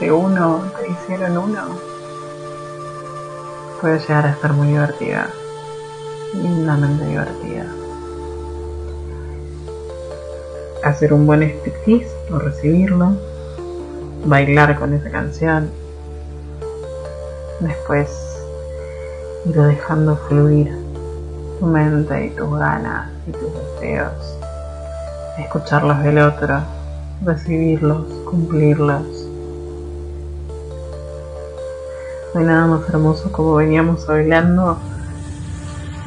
[0.03, 0.63] Hiciste uno?
[0.79, 1.61] ¿Te hicieron uno?
[3.79, 5.29] Puede llegar a estar muy divertida.
[6.33, 7.65] Lindamente divertida.
[10.83, 13.15] Hacer un buen striptease o recibirlo.
[14.25, 15.69] Bailar con esa canción.
[17.59, 18.09] Después
[19.45, 20.71] ir dejando fluir
[21.59, 24.37] tu mente y tus ganas y tus deseos.
[25.37, 26.61] Escucharlos del otro
[27.23, 29.22] recibirlos, cumplirlos.
[32.33, 34.79] No hay nada más hermoso como veníamos hablando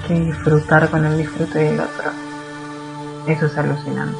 [0.08, 2.10] que disfrutar con el disfrute del otro.
[3.28, 4.18] Eso es alucinante.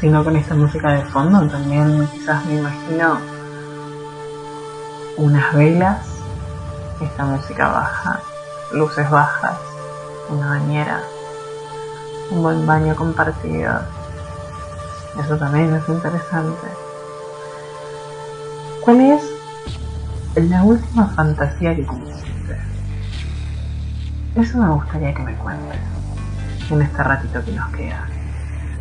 [0.00, 3.18] Sino con esta música de fondo también quizás me imagino
[5.18, 5.98] unas velas,
[7.00, 8.20] esta música baja,
[8.72, 9.58] luces bajas,
[10.30, 11.02] una bañera,
[12.30, 13.80] un buen baño compartido,
[15.22, 16.68] eso también es interesante.
[18.80, 19.33] ¿Cuál es
[20.42, 22.24] la última fantasía que cumpliste?
[24.34, 25.78] Eso me gustaría que me cuentes
[26.70, 28.08] en este ratito que nos queda.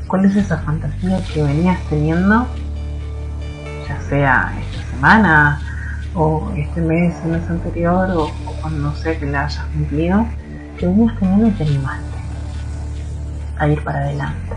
[0.08, 2.48] ¿Cuál es esa fantasía que venías teniendo,
[3.88, 5.62] ya sea esta semana,
[6.16, 8.32] o este mes, el mes anterior, o,
[8.62, 10.26] cuando sé que la hayas cumplido,
[10.80, 12.18] que venías teniendo y te animaste
[13.60, 14.56] a ir para adelante?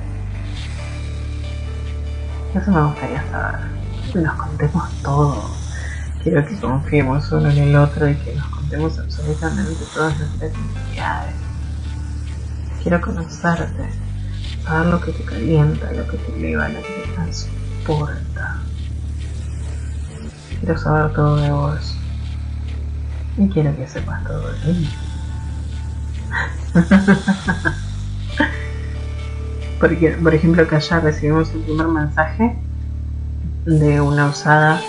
[2.55, 3.61] Eso me gustaría saber.
[4.13, 5.66] Que nos contemos todo.
[6.27, 11.35] Quiero que confiemos uno en el otro y que nos contemos absolutamente todas nuestras necesidades.
[12.83, 13.89] Quiero conocerte,
[14.65, 18.59] saber lo que te calienta, lo que te eleva, lo que te transporta.
[20.59, 21.97] Quiero saber todo de vos.
[23.39, 24.91] Y quiero que sepas todo de mí.
[29.81, 32.59] Porque, por ejemplo, que allá recibimos el primer mensaje
[33.65, 34.81] de una usada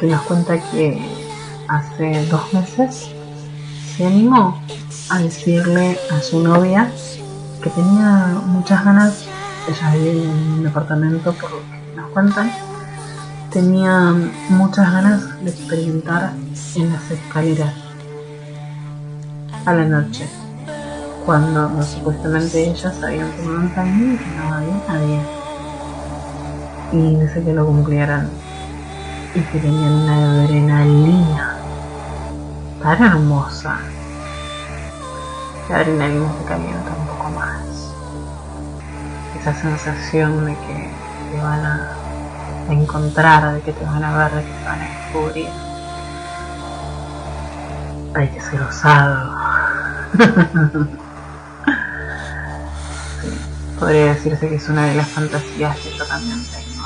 [0.00, 0.98] que nos cuenta que
[1.68, 3.10] hace dos meses
[3.94, 4.58] se animó
[5.10, 6.90] a decirle a su novia
[7.62, 9.26] que tenía muchas ganas,
[9.68, 12.50] ella vive en un departamento por lo que nos cuentan,
[13.52, 14.14] tenía
[14.48, 16.32] muchas ganas de experimentar
[16.76, 17.74] en las escaleras
[19.66, 20.26] a la noche
[21.26, 25.20] cuando supuestamente ellas habían tomado un camino y que no había nadie.
[26.92, 28.30] Y dice que lo cumplieran
[29.34, 31.56] y que tenían una adrenalina
[32.82, 33.78] tan hermosa.
[35.68, 37.92] La adrenalina se calienta un poco más.
[39.40, 40.90] Esa sensación de que
[41.30, 41.96] te van a
[42.70, 45.48] encontrar, de que te van a ver, de que te van a descubrir.
[48.14, 49.38] Hay que ser osado.
[53.80, 56.84] podría decirse que es una de las fantasías que yo también tengo.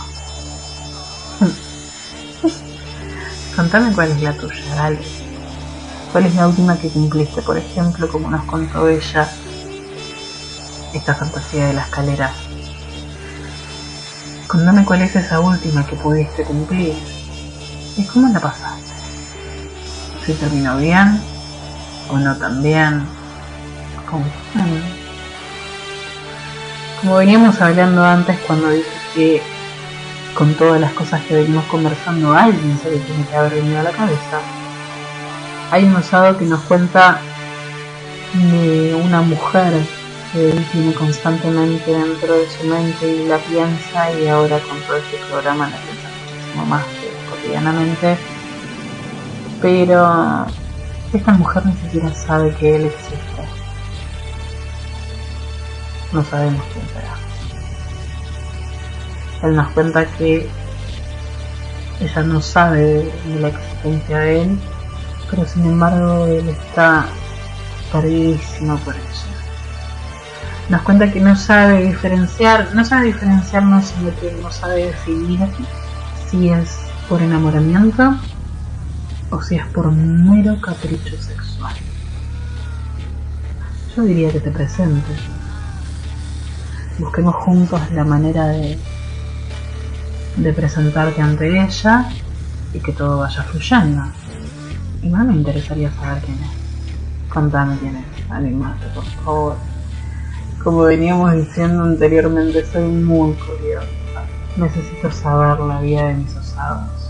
[3.56, 4.98] Contame cuál es la tuya, dale.
[6.10, 9.28] ¿Cuál es la última que cumpliste, por ejemplo, como nos contó ella,
[10.92, 12.32] esta fantasía de la escalera?
[14.48, 16.94] Contame cuál es esa última que pudiste cumplir
[17.96, 18.92] y cómo la pasaste.
[20.26, 21.20] Si terminó bien
[22.08, 23.06] o no tan bien.
[24.10, 24.24] ¿Cómo?
[27.00, 29.53] Como veníamos hablando antes cuando dije que
[30.34, 33.82] con todas las cosas que venimos conversando alguien se le tiene que haber venido a
[33.84, 34.40] la cabeza.
[35.70, 37.20] Hay un osado que nos cuenta
[38.34, 39.72] de una mujer
[40.32, 44.96] que él tiene constantemente dentro de su mente y la piensa y ahora con todo
[44.96, 48.16] este programa la piensa muchísimo más que cotidianamente.
[49.62, 50.46] Pero
[51.12, 53.34] esta mujer ni siquiera sabe que él existe
[56.14, 57.23] no sabemos quién será.
[59.44, 60.48] Él nos cuenta que
[62.00, 64.58] ella no sabe de la existencia de él,
[65.30, 67.06] pero sin embargo él está
[67.92, 69.04] perdidísimo por ella.
[70.70, 75.40] Nos cuenta que no sabe diferenciar, no sabe diferenciarnos, sino que no sabe definir
[76.30, 78.16] si es por enamoramiento
[79.30, 81.74] o si es por mero capricho sexual.
[83.94, 85.20] Yo diría que te presentes
[86.98, 88.78] busquemos juntos la manera de,
[90.36, 92.08] de presentarte ante ella
[92.72, 94.04] y que todo vaya fluyendo.
[95.02, 97.30] Y más me interesaría saber quién es.
[97.32, 99.56] Contame quién es, animate por favor.
[100.62, 103.88] Como veníamos diciendo anteriormente, soy muy curiosa.
[104.56, 107.04] Necesito saber la vida de mis osados.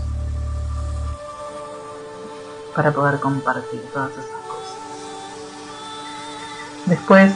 [2.75, 4.75] para poder compartir todas esas cosas.
[6.87, 7.33] Después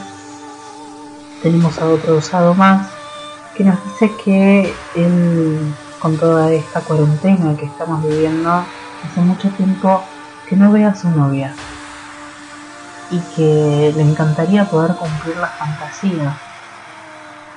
[1.42, 2.88] tenemos a otro usado más
[3.56, 8.64] que nos dice que él, con toda esta cuarentena que estamos viviendo,
[9.04, 10.02] hace mucho tiempo
[10.48, 11.54] que no ve a su novia
[13.10, 16.36] y que le encantaría poder cumplir la fantasía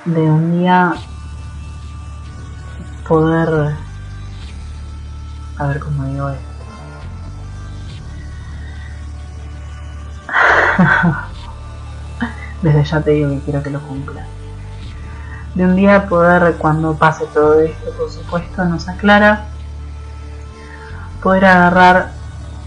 [0.05, 0.93] de un día
[3.07, 3.75] poder
[5.57, 6.43] a ver cómo digo esto.
[12.63, 14.25] Desde ya te digo que quiero que lo cumpla
[15.55, 19.45] de un día poder cuando pase todo esto por supuesto nos aclara
[21.21, 22.11] poder agarrar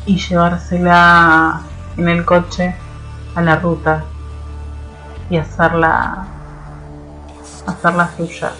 [0.07, 1.63] y llevársela
[1.97, 2.75] en el coche
[3.35, 4.05] a la ruta
[5.29, 6.27] y hacerla
[7.67, 8.53] hacerla suya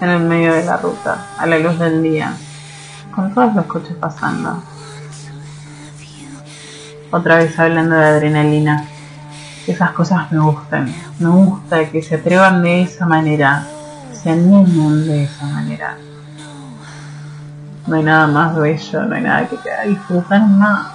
[0.00, 2.34] en el medio de la ruta a la luz del día
[3.14, 4.62] con todos los coches pasando.
[7.10, 8.88] Otra vez hablando de adrenalina
[9.66, 13.66] esas cosas me gustan me gusta que se atrevan de esa manera
[14.12, 15.96] se animen de esa manera
[17.86, 20.86] no hay nada más bello, no hay nada que te haga disfrutar más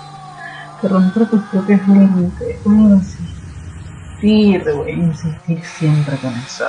[0.80, 2.57] que romper tus propios límites.
[2.64, 6.65] Voy a insistir, voy a insistir siempre con eso.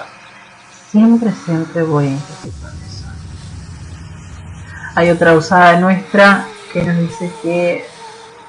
[0.90, 3.06] Siempre, siempre voy a insistir con eso.
[4.96, 7.84] Hay otra usada nuestra que nos dice que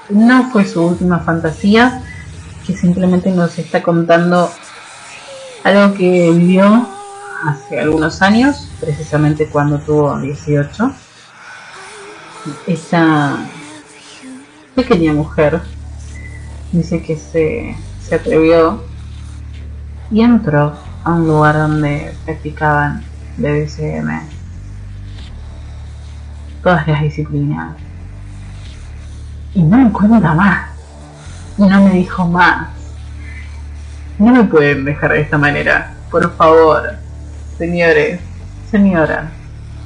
[0.08, 2.02] no fue su última fantasía,
[2.74, 4.50] simplemente nos está contando
[5.64, 6.86] algo que vivió
[7.46, 10.92] hace algunos años, precisamente cuando tuvo 18
[12.66, 13.36] esa
[14.74, 15.60] pequeña mujer
[16.72, 18.82] dice que se, se atrevió
[20.10, 20.74] y entró
[21.04, 23.04] a un lugar donde practicaban
[23.36, 24.40] BDSM
[26.62, 27.76] todas las disciplinas.
[29.54, 30.70] Y no me cuenta más
[31.68, 32.68] no me dijo más
[34.18, 36.94] no me pueden dejar de esta manera por favor
[37.58, 38.20] señores
[38.70, 39.30] señora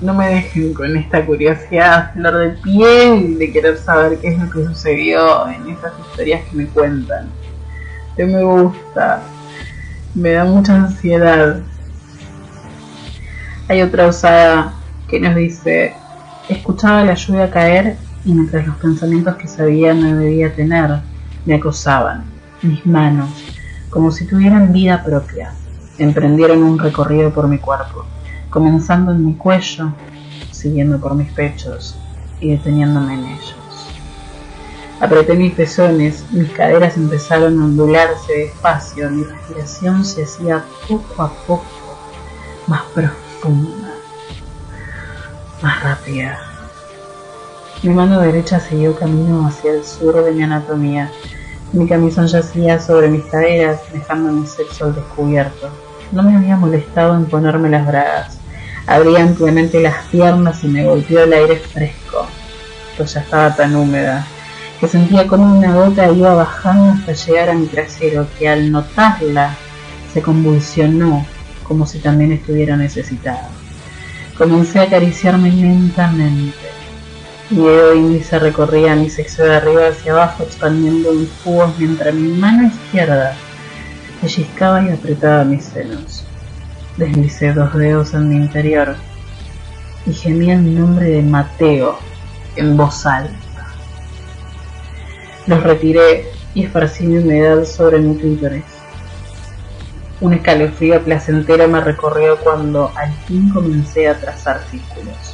[0.00, 4.50] no me dejen con esta curiosidad flor de piel de querer saber qué es lo
[4.50, 7.28] que sucedió en esas historias que me cuentan.
[8.16, 9.22] Que me gusta,
[10.14, 11.60] me da mucha ansiedad.
[13.68, 14.74] Hay otra usada
[15.08, 15.94] que nos dice,
[16.48, 21.00] escuchaba la lluvia caer y mientras los pensamientos que sabía no debía tener
[21.44, 22.24] me acosaban,
[22.62, 23.30] mis manos,
[23.90, 25.52] como si tuvieran vida propia,
[25.98, 28.04] emprendieron un recorrido por mi cuerpo
[28.54, 29.92] comenzando en mi cuello,
[30.52, 31.96] siguiendo por mis pechos
[32.38, 33.56] y deteniéndome en ellos.
[35.00, 41.32] Apreté mis pezones, mis caderas empezaron a ondularse despacio, mi respiración se hacía poco a
[41.48, 41.66] poco
[42.68, 43.92] más profunda,
[45.60, 46.53] más rápida.
[47.82, 51.10] Mi mano derecha siguió camino hacia el sur de mi anatomía.
[51.72, 55.68] Mi camisón yacía sobre mis caderas, dejando mi sexo al descubierto.
[56.12, 58.38] No me había molestado en ponerme las bragas.
[58.86, 62.26] Abrí ampliamente las piernas y me golpeó el aire fresco,
[62.96, 64.26] pues ya estaba tan húmeda,
[64.78, 69.56] que sentía como una gota iba bajando hasta llegar a mi trasero, que al notarla
[70.12, 71.24] se convulsionó
[71.66, 73.48] como si también estuviera necesitado.
[74.36, 76.73] Comencé a acariciarme lentamente.
[77.50, 82.68] Dedo índice recorría mi sexo de arriba hacia abajo, expandiendo mis jugos mientras mi mano
[82.68, 83.36] izquierda
[84.20, 86.24] pellizcaba y apretaba mis senos.
[86.96, 88.96] Deslicé dos dedos en mi interior
[90.06, 91.98] y gemía el nombre de Mateo
[92.56, 93.34] en voz alta.
[95.46, 98.64] Los retiré y esparcí mi humedad sobre mi clítoris.
[100.22, 105.33] Un escalofrío placentero me recorrió cuando al fin comencé a trazar círculos.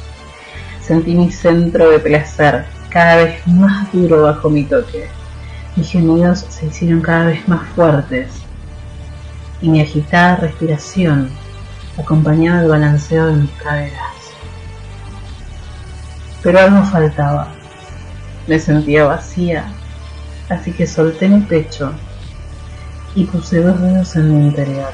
[0.91, 5.07] Sentí mi centro de placer cada vez más duro bajo mi toque.
[5.77, 8.27] Mis gemidos se hicieron cada vez más fuertes
[9.61, 11.29] y mi agitada respiración
[11.97, 14.15] acompañaba el balanceo de mis caderas.
[16.43, 17.53] Pero algo faltaba.
[18.47, 19.71] Me sentía vacía,
[20.49, 21.93] así que solté mi pecho
[23.15, 24.91] y puse dos dedos en mi interior,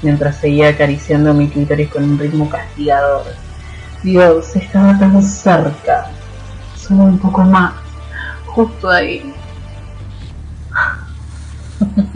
[0.00, 3.51] mientras seguía acariciando mi clítoris con un ritmo castigador.
[4.02, 6.10] Dios, estaba tan cerca,
[6.76, 7.72] solo un poco más,
[8.46, 9.32] justo ahí.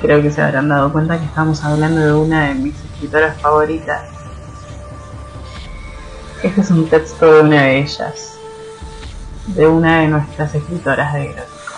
[0.00, 4.00] Creo que se habrán dado cuenta que estamos hablando de una de mis escritoras favoritas.
[6.42, 8.38] Este es un texto de una de ellas,
[9.48, 11.74] de una de nuestras escritoras de gráfico.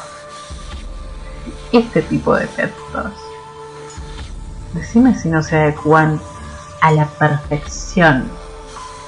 [1.73, 3.13] Este tipo de textos,
[4.73, 6.21] decime si no se adecuan
[6.81, 8.31] a la perfección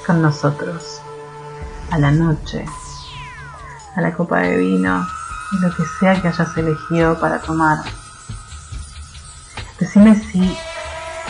[0.07, 1.01] con nosotros
[1.91, 2.65] a la noche,
[3.97, 5.07] a la copa de vino,
[5.61, 7.79] lo que sea que hayas elegido para tomar.
[9.79, 10.57] Decime si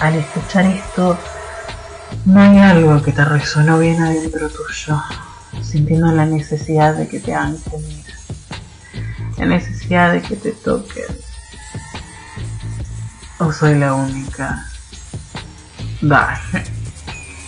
[0.01, 1.19] al escuchar esto
[2.27, 5.03] no hay algo que te resonó bien adentro tuyo,
[5.63, 8.13] sintiendo la necesidad de que te hagan comida,
[9.39, 11.07] la necesidad de que te toquen.
[13.39, 14.70] ¿O soy la única?
[16.01, 16.65] Dale,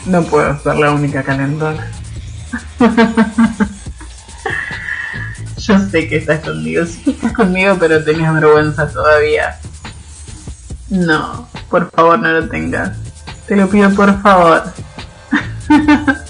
[0.07, 1.91] no puedo ser la única calentona.
[5.59, 9.59] Yo sé que estás conmigo, sí estás conmigo, pero tenías vergüenza todavía.
[10.91, 12.99] No, por favor no lo tengas.
[13.47, 14.65] Te lo pido por favor.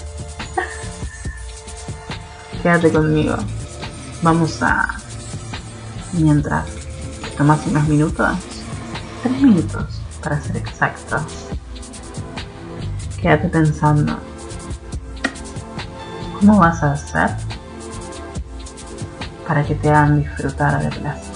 [2.63, 3.35] Quédate conmigo.
[4.21, 4.87] Vamos a...
[6.13, 6.65] Mientras
[7.37, 8.37] tomas unos minutos,
[9.23, 11.25] tres minutos para ser exacto.
[13.23, 14.19] Quédate pensando.
[16.37, 17.29] ¿Cómo vas a hacer
[19.47, 21.32] para que te hagan disfrutar de placer?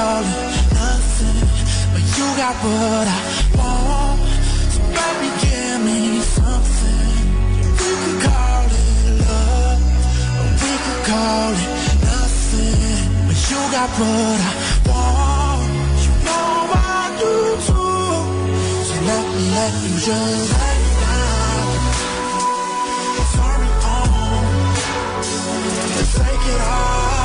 [0.00, 1.38] calling nothing,
[1.92, 3.20] but you got what I
[3.58, 4.20] want.
[4.74, 6.00] So baby, give me
[6.36, 7.16] something.
[7.80, 8.92] We could call it
[9.28, 9.80] love,
[10.40, 11.72] or we could call it
[12.08, 14.52] nothing, but you got what I
[14.88, 15.72] want.
[16.04, 17.34] You know I do
[17.68, 18.14] too.
[18.88, 21.68] So let me, let me just let me down.
[23.34, 24.44] Turn me on,
[26.16, 27.19] take it all.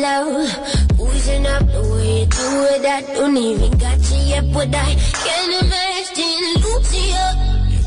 [0.00, 0.82] love.
[1.00, 2.82] Oozing up the way you do it
[3.14, 4.94] don't even got you yet But I
[5.24, 7.28] can imagine losing you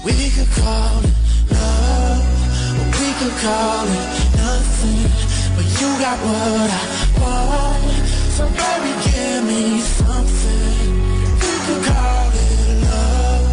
[0.04, 1.16] We could call it
[1.52, 2.24] love.
[2.80, 5.04] Or we could call it nothing
[5.56, 6.84] But you got what I
[7.22, 7.84] want.
[8.36, 10.92] So baby give me something.
[11.42, 13.48] We could call it love.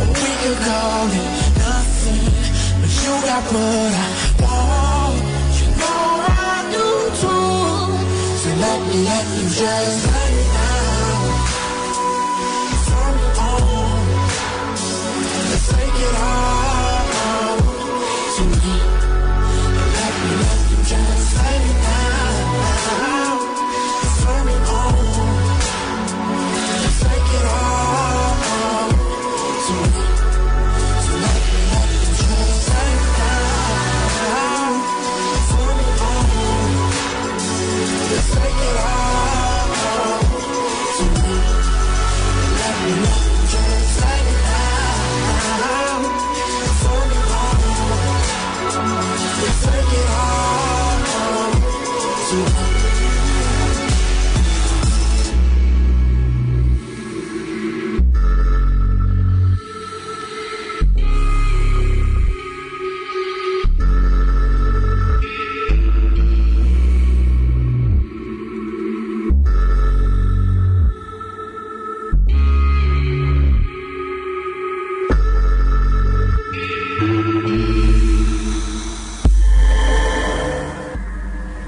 [0.00, 1.30] Or we could call it
[1.64, 2.26] nothing
[2.80, 4.55] But you got what I want.
[9.06, 10.25] let you just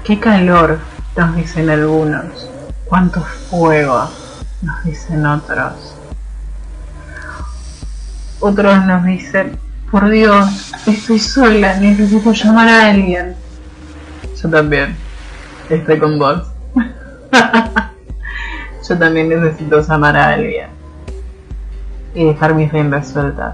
[0.09, 0.79] Qué calor,
[1.15, 2.49] nos dicen algunos.
[2.85, 4.09] Cuánto fuego,
[4.63, 5.95] nos dicen otros.
[8.39, 9.59] Otros nos dicen,
[9.91, 13.35] por Dios, estoy sola, necesito llamar a alguien.
[14.41, 14.95] Yo también,
[15.69, 16.47] estoy con vos.
[18.89, 20.69] Yo también necesito llamar a alguien.
[22.15, 23.53] y dejar mis riendas sueltas.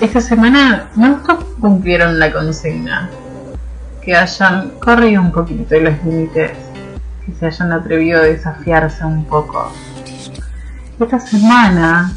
[0.00, 3.10] Esta semana gustó cumplieron la consigna,
[4.08, 6.52] que hayan corrido un poquito los límites,
[7.26, 9.70] que se hayan atrevido a desafiarse un poco.
[10.98, 12.10] Esta semana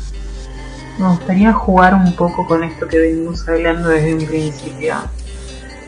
[0.97, 4.95] me gustaría jugar un poco con esto que venimos hablando desde un principio,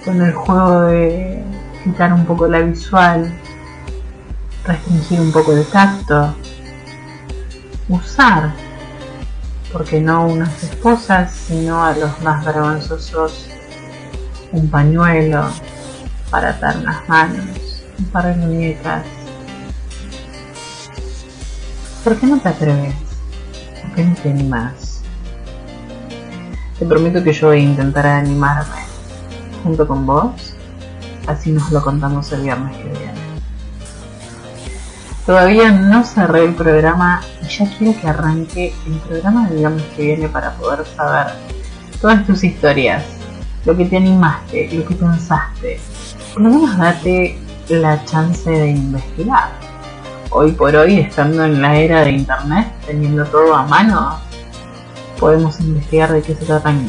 [0.03, 1.41] con el juego de
[1.85, 3.33] quitar un poco la visual,
[4.65, 6.35] restringir un poco de tacto,
[7.87, 8.51] usar,
[9.71, 13.47] porque no unas esposas, sino a los más vergonzosos,
[14.51, 15.45] un pañuelo
[16.33, 17.45] para atar las manos,
[17.99, 19.05] un par de muñecas.
[22.03, 22.95] ¿Por qué no te atreves?
[23.83, 25.03] ¿Por qué no te animas?
[26.79, 28.81] Te prometo que yo voy a intentar animarme
[29.63, 30.55] junto con vos,
[31.27, 33.13] así nos lo contamos el viernes que viene.
[35.27, 40.01] Todavía no cerré el programa y ya quiero que arranque el programa del viernes que
[40.01, 41.31] viene para poder saber
[42.01, 43.03] todas tus historias,
[43.65, 45.79] lo que te animaste, lo que pensaste.
[46.35, 47.37] Lo menos date
[47.69, 49.51] la chance de investigar.
[50.31, 54.17] Hoy por hoy, estando en la era de internet, teniendo todo a mano,
[55.19, 56.87] podemos investigar de qué se tratan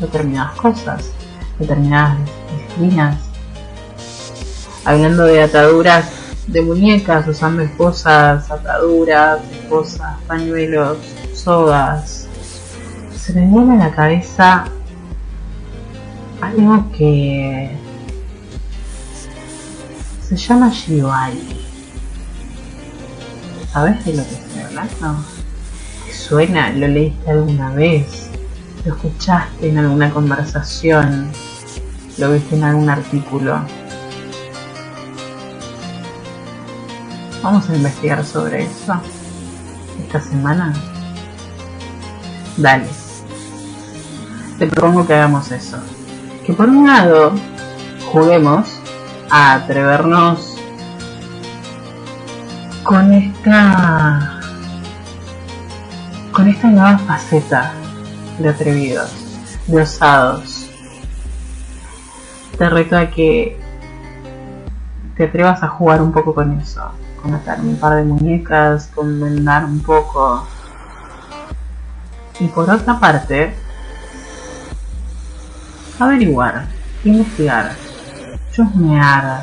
[0.00, 1.10] determinadas cosas,
[1.58, 2.16] determinadas
[2.50, 3.16] disciplinas.
[4.86, 6.06] Hablando de ataduras
[6.46, 10.96] de muñecas, usando esposas, ataduras, esposas, pañuelos,
[11.34, 12.26] sogas.
[13.14, 14.64] Se me viene a la cabeza
[16.40, 17.76] algo que
[20.36, 21.42] se llama Shibari.
[23.70, 25.24] ¿Sabes de lo que estoy hablando?
[26.06, 26.70] ¿Te suena?
[26.70, 28.30] ¿Lo leíste alguna vez?
[28.84, 31.30] ¿Lo escuchaste en alguna conversación?
[32.16, 33.60] ¿Lo viste en algún artículo?
[37.42, 39.00] Vamos a investigar sobre eso
[40.02, 40.72] esta semana.
[42.56, 42.86] Dale.
[44.58, 45.78] Te propongo que hagamos eso.
[46.46, 47.32] Que por un lado
[48.10, 48.81] juguemos
[49.32, 50.56] atrevernos
[52.82, 54.40] con esta
[56.32, 57.72] con esta nueva faceta
[58.38, 59.10] de atrevidos,
[59.66, 60.68] de osados.
[62.58, 63.58] Te reto a que
[65.16, 66.90] te atrevas a jugar un poco con eso
[67.22, 70.46] con atar un par de muñecas, con vendar un poco.
[72.40, 73.54] Y por otra parte,
[76.00, 76.66] averiguar,
[77.04, 77.72] investigar,
[78.52, 79.42] chusmear,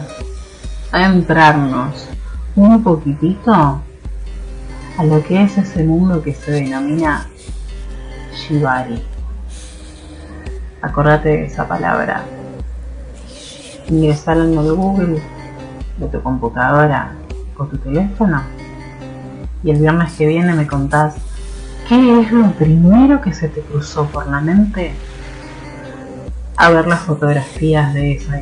[0.91, 2.07] adentrarnos
[2.55, 7.27] un poquitito a lo que es ese mundo que se denomina
[8.33, 9.03] Shibari.
[10.81, 12.23] Acordate de esa palabra.
[13.87, 15.21] Ingresar en el Google
[15.97, 17.15] de tu computadora
[17.67, 18.41] tu teléfono
[19.63, 21.15] y el viernes que viene me contás
[21.87, 24.93] qué es lo primero que se te cruzó por la mente
[26.55, 28.41] a ver las fotografías de esa.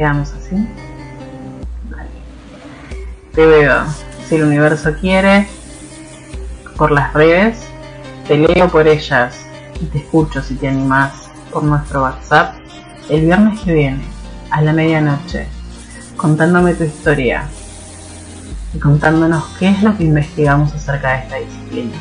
[0.00, 0.56] ¿Quedamos así?
[1.90, 2.08] Vale.
[3.34, 3.84] Te veo,
[4.26, 5.46] si el universo quiere,
[6.78, 7.58] por las redes,
[8.26, 9.44] te leo por ellas
[9.78, 12.54] y te escucho si te animás por nuestro WhatsApp
[13.10, 14.02] el viernes que viene
[14.50, 15.48] a la medianoche
[16.16, 17.44] contándome tu historia
[18.72, 21.96] y contándonos qué es lo que investigamos acerca de esta disciplina.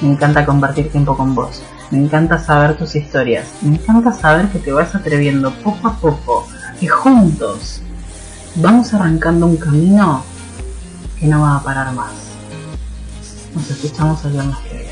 [0.00, 1.62] Me encanta compartir tiempo con vos,
[1.92, 6.48] me encanta saber tus historias, me encanta saber que te vas atreviendo poco a poco
[6.80, 7.82] y juntos
[8.56, 10.24] vamos arrancando un camino
[11.18, 12.12] que no va a parar más.
[13.54, 14.90] Nos escuchamos el viernes que viene.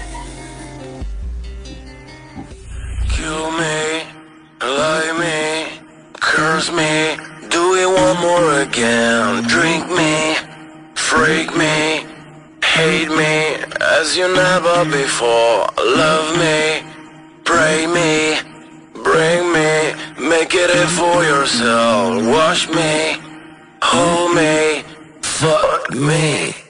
[7.50, 10.36] Do it one more again Drink me,
[10.94, 12.04] freak me,
[12.62, 16.82] hate me As you never before Love me,
[17.44, 18.47] pray me,
[19.02, 23.16] bring me Make it it for yourself Wash me,
[23.82, 24.82] hold me,
[25.22, 26.67] fuck me.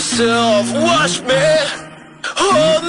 [0.00, 1.34] myself, wash me.
[2.38, 2.79] Oh,